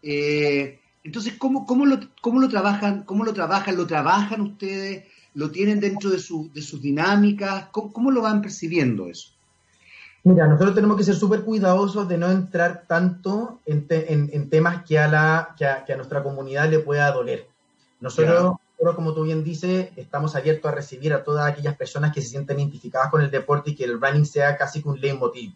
[0.01, 3.03] Eh, entonces, ¿cómo, cómo, lo, cómo lo trabajan?
[3.03, 3.77] ¿Cómo lo trabajan?
[3.77, 5.05] ¿Lo trabajan ustedes?
[5.35, 7.67] ¿Lo tienen dentro de, su, de sus dinámicas?
[7.71, 9.29] ¿Cómo, lo van percibiendo eso?
[10.25, 14.99] Mira, nosotros tenemos que ser súper cuidadosos de no entrar tanto en, en, temas que
[14.99, 17.47] a, la, que a, nuestra comunidad le pueda doler.
[18.01, 18.57] Nosotros,
[18.93, 22.59] como tú bien dices, estamos abiertos a recibir a todas aquellas personas que se sienten
[22.59, 25.53] identificadas con el deporte y que el running sea casi que un leitmotiv.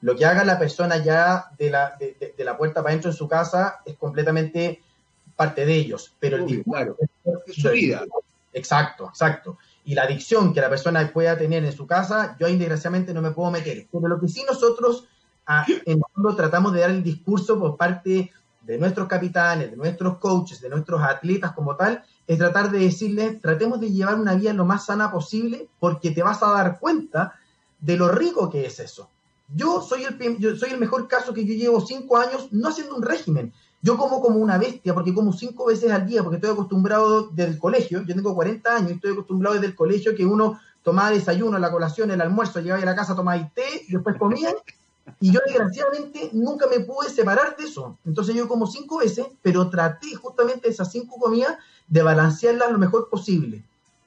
[0.00, 3.16] Lo que haga la persona ya de la, de, de la puerta para adentro en
[3.16, 4.80] su casa es completamente
[5.42, 6.96] parte de ellos, pero el claro,
[7.46, 8.04] es su vida.
[8.52, 9.58] Exacto, exacto.
[9.84, 13.20] Y la adicción que la persona pueda tener en su casa, yo ahí desgraciadamente no
[13.20, 13.88] me puedo meter.
[13.90, 15.08] Pero lo que sí nosotros
[15.46, 19.76] ah, en el fondo tratamos de dar el discurso por parte de nuestros capitanes, de
[19.76, 24.36] nuestros coaches, de nuestros atletas como tal, es tratar de decirles, tratemos de llevar una
[24.36, 27.34] vida lo más sana posible porque te vas a dar cuenta
[27.80, 29.08] de lo rico que es eso.
[29.52, 32.94] Yo soy el, yo soy el mejor caso que yo llevo cinco años no haciendo
[32.94, 33.52] un régimen,
[33.82, 37.58] yo como como una bestia porque como cinco veces al día, porque estoy acostumbrado del
[37.58, 41.70] colegio, yo tengo 40 años estoy acostumbrado desde el colegio que uno tomaba desayuno, la
[41.70, 44.50] colación, el almuerzo, llegaba a la casa, tomaba té, y después comía,
[45.20, 47.96] y yo desgraciadamente nunca me pude separar de eso.
[48.04, 51.56] Entonces yo como cinco veces, pero traté justamente esas cinco comidas
[51.88, 53.62] de balancearlas lo mejor posible.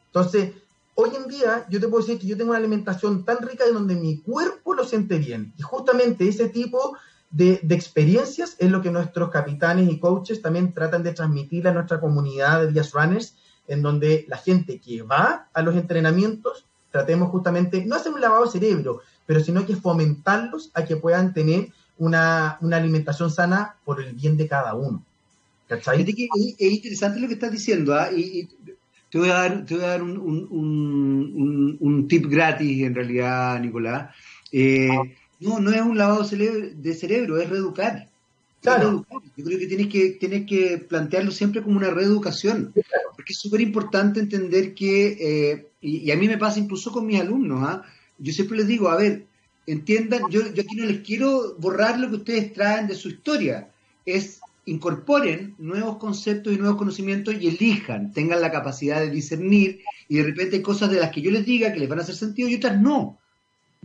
[0.07, 0.53] Entonces,
[0.95, 3.73] hoy en día yo te puedo decir que yo tengo una alimentación tan rica en
[3.73, 5.53] donde mi cuerpo lo siente bien.
[5.57, 6.97] Y justamente ese tipo
[7.35, 11.99] de, experiencias es lo que nuestros capitanes y coaches también tratan de transmitir a nuestra
[11.99, 13.35] comunidad de días runners,
[13.67, 18.45] en donde la gente que va a los entrenamientos, tratemos justamente, no hacer un lavado
[18.45, 21.67] de cerebro, pero sino que fomentarlos a que puedan tener
[21.97, 25.03] una, alimentación sana por el bien de cada uno.
[25.67, 28.09] Es, interesante lo que estás diciendo, ¿ah?
[29.09, 33.59] te voy a dar, te voy a dar un, un, un, tip gratis en realidad,
[33.59, 34.15] Nicolás.
[34.53, 34.87] Eh,
[35.45, 38.09] no, no es un lavado de cerebro, es reeducar.
[38.61, 39.05] Claro.
[39.37, 42.73] Yo creo que tienes que, tienes que plantearlo siempre como una reeducación,
[43.15, 47.21] porque es súper importante entender que, eh, y, a mí me pasa incluso con mis
[47.21, 47.83] alumnos, ¿ah?
[48.17, 49.25] yo siempre les digo, a ver,
[49.67, 53.69] entiendan, yo, yo aquí no les quiero borrar lo que ustedes traen de su historia,
[54.05, 60.17] es incorporen nuevos conceptos y nuevos conocimientos y elijan, tengan la capacidad de discernir y
[60.17, 62.15] de repente hay cosas de las que yo les diga que les van a hacer
[62.15, 63.19] sentido y otras no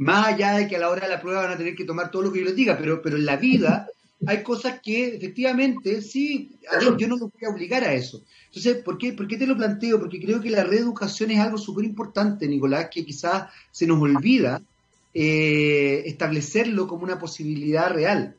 [0.00, 2.10] más allá de que a la hora de la prueba van a tener que tomar
[2.10, 3.86] todo lo que yo les diga, pero, pero en la vida
[4.26, 6.52] hay cosas que efectivamente, sí,
[6.96, 8.22] yo no los voy a obligar a eso.
[8.46, 10.00] Entonces, ¿por qué, ¿por qué te lo planteo?
[10.00, 14.62] Porque creo que la reeducación es algo súper importante, Nicolás, que quizás se nos olvida
[15.12, 18.36] eh, establecerlo como una posibilidad real.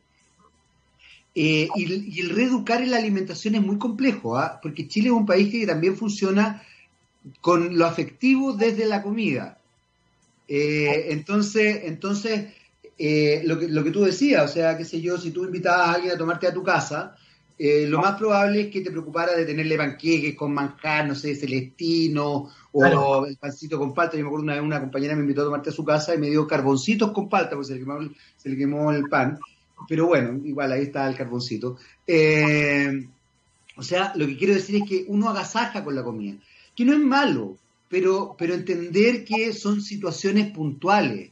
[1.36, 4.58] Eh, y, el reeducar en la alimentación es muy complejo, ¿ah?
[4.60, 6.60] porque Chile es un país que también funciona
[7.40, 9.61] con lo afectivo desde la comida.
[10.54, 12.52] Eh, entonces, entonces
[12.98, 15.88] eh, lo, que, lo que tú decías, o sea, qué sé yo, si tú invitabas
[15.88, 17.16] a alguien a tomarte a tu casa,
[17.58, 21.34] eh, lo más probable es que te preocupara de tenerle panqueques con manjar, no sé,
[21.34, 24.18] celestino, o el pancito con palta.
[24.18, 26.18] Yo me acuerdo una vez una compañera me invitó a tomarte a su casa y
[26.18, 29.38] me dio carboncitos con palta, porque se le quemó el, se le quemó el pan.
[29.88, 31.78] Pero bueno, igual ahí está el carboncito.
[33.76, 36.36] o sea, lo que quiero decir es que uno agasaja con la comida,
[36.76, 37.56] que no es malo,
[37.92, 41.30] pero, pero entender que son situaciones puntuales.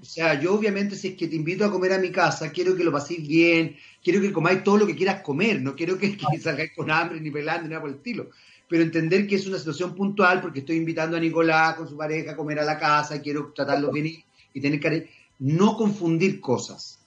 [0.00, 2.76] O sea, yo obviamente si es que te invito a comer a mi casa, quiero
[2.76, 6.16] que lo paséis bien, quiero que comáis todo lo que quieras comer, no quiero que,
[6.40, 8.30] salgáis con hambre ni pelando ni nada por el estilo.
[8.68, 12.30] pero entender que es una situación puntual porque estoy invitando a Nicolás con su pareja
[12.32, 14.06] a comer a la casa y quiero tratarlo bien
[14.54, 15.06] y, tener cariño.
[15.40, 17.00] No confundir cosas.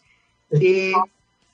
[0.52, 0.92] Eh,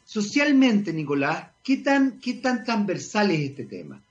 [0.04, 4.02] socialmente, Nicolás, ¿qué tan, ¿qué tan transversal es este tema?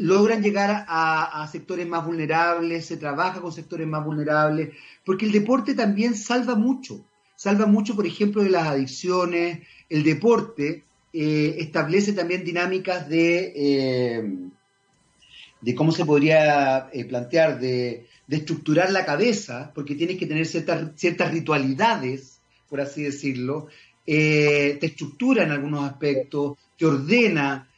[0.00, 4.70] Logran llegar a, sectores más vulnerables, se trabaja con sectores más vulnerables,
[5.04, 7.04] porque el deporte también salva mucho,
[7.36, 14.34] salva mucho, por ejemplo, de las adicciones, el deporte eh, establece también dinámicas de, eh,
[15.60, 20.92] de cómo se podría eh, plantear, de, estructurar la cabeza, porque tienes que tener ciertas,
[20.94, 22.38] ciertas ritualidades,
[22.68, 23.66] por así decirlo,
[24.06, 27.68] te estructura en algunos aspectos, te ordena.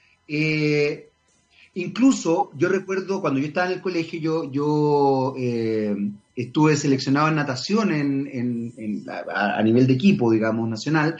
[1.74, 5.96] Incluso yo recuerdo cuando yo estaba en el colegio, yo, eh,
[6.36, 9.04] estuve seleccionado en natación en,
[9.34, 11.16] a, nivel de equipo, digamos, nacional,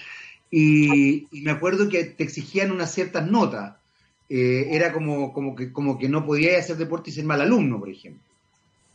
[0.50, 3.76] y, me acuerdo que te exigían unas ciertas notas.
[4.28, 7.78] Eh, era como, como, que, como que no podía hacer deporte y ser mal alumno,
[7.78, 8.22] por ejemplo.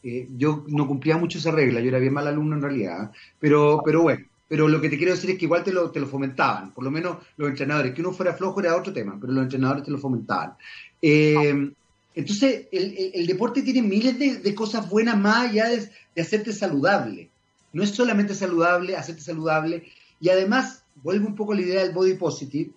[0.03, 3.81] Eh, yo no cumplía mucho esa regla, yo era bien mal alumno en realidad, pero,
[3.83, 6.07] pero bueno, pero lo que te quiero decir es que igual te lo, te lo
[6.07, 9.43] fomentaban, por lo menos los entrenadores, que uno fuera flojo era otro tema, pero los
[9.43, 10.53] entrenadores te lo fomentaban.
[11.01, 11.71] Eh,
[12.17, 15.89] entonces, el, deporte tiene miles de, cosas buenas más allá de,
[16.19, 17.29] hacerte saludable.
[17.73, 19.83] No es solamente saludable, hacerte saludable.
[20.19, 22.71] Y además, vuelvo un poco a la idea del body positive,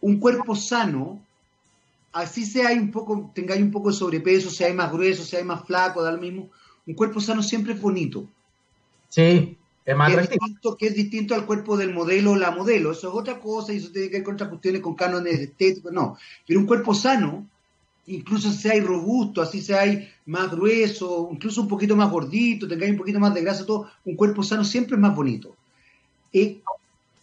[0.00, 1.20] un cuerpo sano,
[2.12, 6.00] así sea un poco, tengáis un poco de sobrepeso, sea más grueso, sea más flaco,
[6.00, 6.50] da lo mismo,
[6.86, 8.28] un cuerpo sano siempre es bonito.
[9.08, 12.52] Sí, es más que es, distinto, que es distinto al cuerpo del modelo o la
[12.52, 12.92] modelo.
[12.92, 15.92] Eso es otra cosa y eso tiene que ver con otras cuestiones, con cánones estéticos,
[15.92, 16.16] no.
[16.46, 17.48] Pero un cuerpo sano
[18.06, 19.84] incluso si hay robusto, así sea
[20.26, 24.16] más grueso, incluso un poquito más gordito, tengáis un poquito más de grasa, todo, un
[24.16, 25.54] cuerpo sano siempre es más bonito.
[26.32, 26.60] Eh,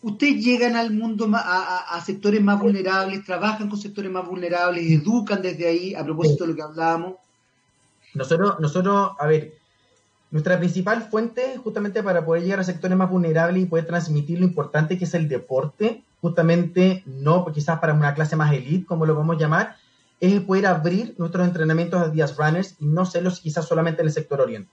[0.02, 5.68] ustedes llegan al mundo a, sectores más vulnerables, trabajan con sectores más vulnerables, educan desde
[5.68, 7.16] ahí, a propósito de lo que hablábamos.
[8.14, 9.54] Nosotros, nosotros, a ver,
[10.32, 14.46] nuestra principal fuente, justamente para poder llegar a sectores más vulnerables y poder transmitir lo
[14.46, 19.14] importante que es el deporte, justamente no quizás para una clase más elite, como lo
[19.14, 19.76] podemos llamar,
[20.22, 24.14] es poder abrir nuestros entrenamientos de días runners y no serlos quizás solamente en el
[24.14, 24.72] sector oriente.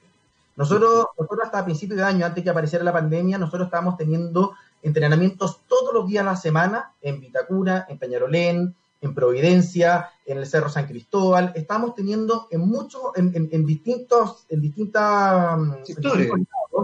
[0.56, 5.60] Nosotros, nosotros hasta principios de año, antes que apareciera la pandemia, nosotros estábamos teniendo entrenamientos
[5.66, 10.68] todos los días de la semana en Vitacura, en Peñarolén, en Providencia, en el Cerro
[10.68, 11.52] San Cristóbal.
[11.54, 16.30] Estábamos teniendo en muchos, en, distintos, en distintas mm, sectores,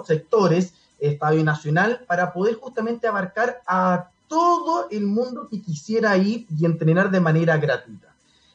[0.06, 6.64] sectores, Estadio Nacional, para poder justamente abarcar a todo el mundo que quisiera ir y
[6.64, 8.13] entrenar de manera gratuita.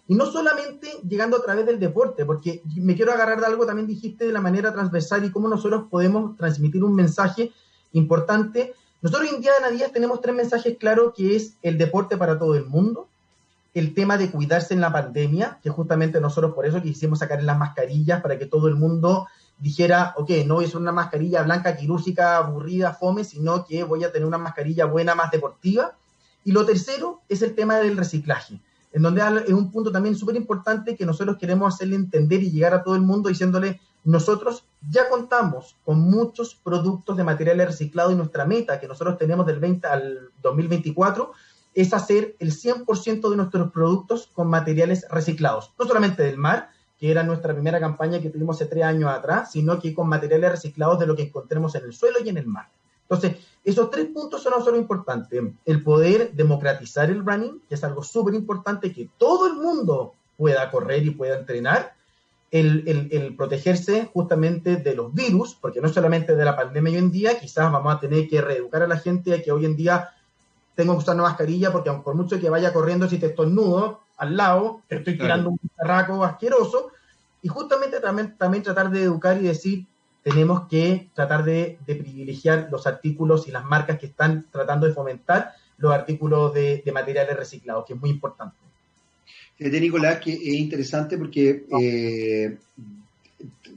[0.10, 3.86] Y no solamente llegando a través del deporte, porque me quiero agarrar de algo, también
[3.86, 7.52] dijiste de la manera transversal y cómo nosotros podemos transmitir un mensaje
[7.94, 8.74] importante.
[9.04, 12.56] Nosotros en día en Adías tenemos tres mensajes claros, que es el deporte para todo
[12.56, 13.08] el mundo,
[13.76, 17.60] el tema de cuidarse en la pandemia, que justamente nosotros por eso quisimos sacar las
[17.60, 19.28] mascarillas para que todo el mundo
[19.60, 24.12] dijera, ok, no voy a una mascarilla blanca, quirúrgica, aburrida, fome, sino que voy a
[24.12, 25.94] tener una mascarilla buena, más deportiva.
[26.44, 28.60] Y lo tercero es el tema del reciclaje
[28.92, 32.74] en donde es un punto también súper importante que nosotros queremos hacerle entender y llegar
[32.74, 38.16] a todo el mundo diciéndole, nosotros ya contamos con muchos productos de materiales reciclados y
[38.16, 41.32] nuestra meta que nosotros tenemos del 20 al 2024
[41.76, 46.70] es hacer el 100% de nuestros productos con materiales reciclados, no solamente del mar,
[47.00, 50.52] que era nuestra primera campaña que tuvimos hace tres años atrás, sino que con materiales
[50.52, 52.70] reciclados de lo que encontremos en el suelo y en el mar.
[53.10, 55.42] Entonces, esos tres puntos son solo importantes.
[55.66, 60.70] El poder democratizar el running, que es algo súper importante, que todo el mundo pueda
[60.70, 61.94] correr y pueda entrenar.
[62.52, 67.40] El, protegerse justamente de los virus, porque no solamente de la pandemia hoy en día,
[67.40, 70.10] quizás vamos a tener que reeducar a la gente a que hoy en día
[70.74, 74.36] tengo que usar una mascarilla, porque por mucho que vaya corriendo, si te estornudo al
[74.36, 76.92] lado, te estoy tirando un carraco asqueroso.
[77.42, 79.86] Y justamente también, también tratar de educar y decir,
[80.24, 85.54] tenemos que tratar de, privilegiar los artículos y las marcas que están tratando de fomentar
[85.78, 88.56] los artículos de, materiales reciclados, que es muy importante.
[89.58, 92.58] Fíjate, Nicolás, que es interesante porque eh,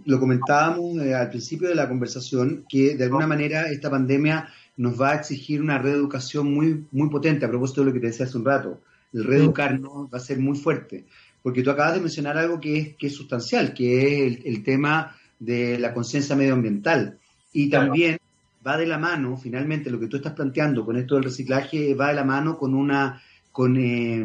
[0.05, 5.01] lo comentábamos eh, al principio de la conversación, que de alguna manera esta pandemia nos
[5.01, 8.27] va a exigir una reeducación muy, muy potente, a propósito de lo que te decía
[8.27, 8.81] hace un rato.
[9.13, 11.05] El reeducarnos va a ser muy fuerte,
[11.43, 15.17] porque tú acabas de mencionar algo que es, que es sustancial, que es el tema
[15.45, 17.19] de la conciencia medioambiental.
[17.53, 18.19] Y también
[18.67, 22.09] va de la mano, finalmente, lo que tú estás planteando con esto del reciclaje, va
[22.09, 23.21] de la mano con una
[23.51, 24.25] con, eh,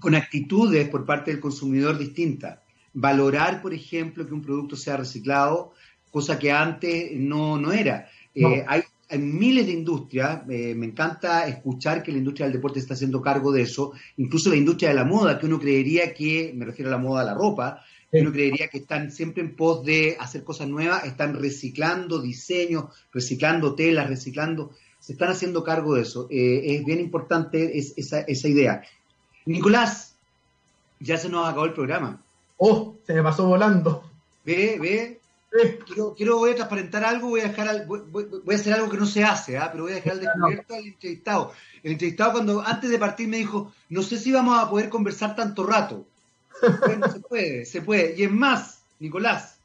[0.00, 2.58] con actitudes por parte del consumidor distintas.
[2.92, 5.72] Valorar, por ejemplo, que un producto sea reciclado,
[6.10, 8.08] cosa que antes no, no era.
[8.34, 12.78] Eh, hay, hay miles de industrias, eh, me encanta escuchar que la industria del deporte
[12.78, 16.52] está haciendo cargo de eso, incluso la industria de la moda, que uno creería que,
[16.54, 17.84] me refiero a la moda, a la ropa,
[18.20, 23.74] uno creería que están siempre en pos de hacer cosas nuevas, están reciclando diseños, reciclando
[23.74, 26.28] telas, reciclando, se están haciendo cargo de eso.
[26.30, 28.82] Eh, es bien importante esa, esa idea.
[29.46, 30.16] Nicolás,
[31.00, 32.22] ya se nos acabó el programa.
[32.56, 34.10] Oh, se me pasó volando.
[34.44, 35.20] Ve, ve,
[35.86, 39.06] Quiero, quiero, voy a transparentar algo, voy a dejar voy, a hacer algo que no
[39.06, 39.68] se hace, ¿ah?
[39.70, 41.52] pero voy a dejar al descubierto al entrevistado.
[41.84, 45.36] El entrevistado cuando antes de partir me dijo, no sé si vamos a poder conversar
[45.36, 46.08] tanto rato.
[46.86, 48.14] Bueno, se puede, se puede.
[48.16, 49.56] Y es más, Nicolás,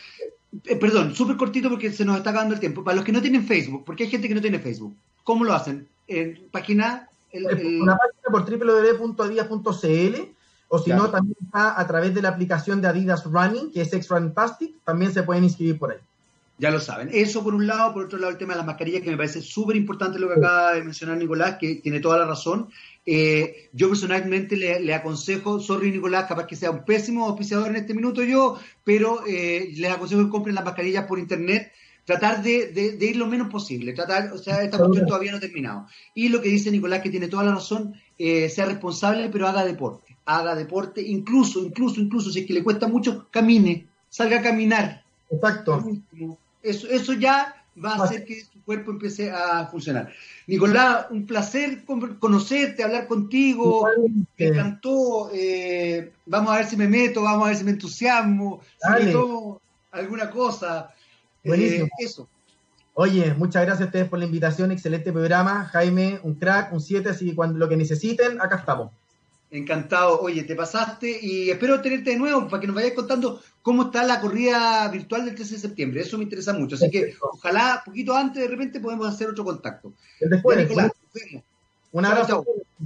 [0.65, 2.83] Eh, perdón, súper cortito porque se nos está acabando el tiempo.
[2.83, 5.53] Para los que no tienen Facebook, porque hay gente que no tiene Facebook, ¿cómo lo
[5.53, 5.87] hacen?
[6.07, 7.07] En página...
[7.31, 7.45] El,
[7.81, 10.31] Una página por www.adidas.cl
[10.71, 13.91] o si no, también está a través de la aplicación de Adidas Running, que es
[13.91, 15.97] Extra Fantastic, también se pueden inscribir por ahí.
[16.59, 17.09] Ya lo saben.
[17.11, 19.41] Eso por un lado, por otro lado el tema de las mascarillas, que me parece
[19.41, 22.69] súper importante lo que acaba de mencionar Nicolás, que tiene toda la razón.
[23.05, 27.93] Eh, yo personalmente le, aconsejo, sorry Nicolás, capaz que sea un pésimo auspiciador en este
[27.93, 31.71] minuto yo, pero eh, les aconsejo que compren las mascarillas por internet,
[32.05, 35.87] tratar de, ir lo menos posible, tratar, o sea, esta cuestión todavía no ha terminado.
[36.13, 39.63] Y lo que dice Nicolás, que tiene toda la razón, eh, sea responsable, pero haga
[39.63, 44.43] deporte haga deporte, incluso, incluso, incluso si es que le cuesta mucho, camine, salga a
[44.43, 45.03] caminar.
[45.29, 45.83] Exacto.
[46.61, 50.11] Eso, eso ya va a hacer que su cuerpo empiece a funcionar.
[50.47, 51.83] Nicolás, un placer
[52.19, 53.87] conocerte, hablar contigo.
[54.37, 55.29] Me encantó.
[55.33, 59.11] Eh, vamos a ver si me meto, vamos a ver si me entusiasmo, si me
[59.11, 60.93] tomo alguna cosa.
[61.43, 62.27] Eh, eso.
[62.93, 65.65] Oye, muchas gracias a ustedes por la invitación, excelente programa.
[65.71, 68.91] Jaime, un crack, un 7, así que cuando lo que necesiten, acá estamos.
[69.51, 70.21] Encantado.
[70.21, 74.03] Oye, te pasaste y espero tenerte de nuevo para que nos vayas contando cómo está
[74.03, 76.01] la corrida virtual del 13 de septiembre.
[76.01, 76.75] Eso me interesa mucho.
[76.75, 79.93] Así que ojalá, poquito antes, de repente podemos hacer otro contacto.
[80.19, 80.91] Después, Nicolás,
[81.91, 82.45] Un abrazo.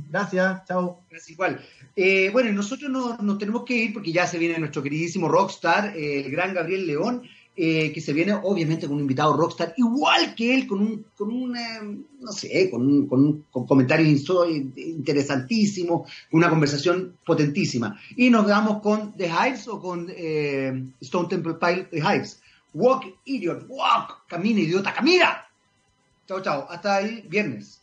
[0.10, 0.66] Gracias.
[0.66, 1.02] Chao.
[1.10, 1.60] Gracias igual.
[1.96, 6.32] Eh, bueno, nosotros nos, tenemos que ir porque ya se viene nuestro queridísimo rockstar, el
[6.32, 7.24] gran Gabriel León.
[7.56, 11.32] Eh, que se viene obviamente con un invitado rockstar, igual que él, con un, con
[11.32, 14.08] una, no sé, con, un, con, con comentarios
[14.76, 18.00] interesantísimos, una conversación potentísima.
[18.18, 22.42] Y nos vamos con The Hives o con eh, Stone Temple Pile The Hives.
[22.74, 25.46] Walk, idiot, walk, camina, idiota, camina.
[26.28, 26.66] Chao, chao.
[26.68, 27.83] Hasta el viernes.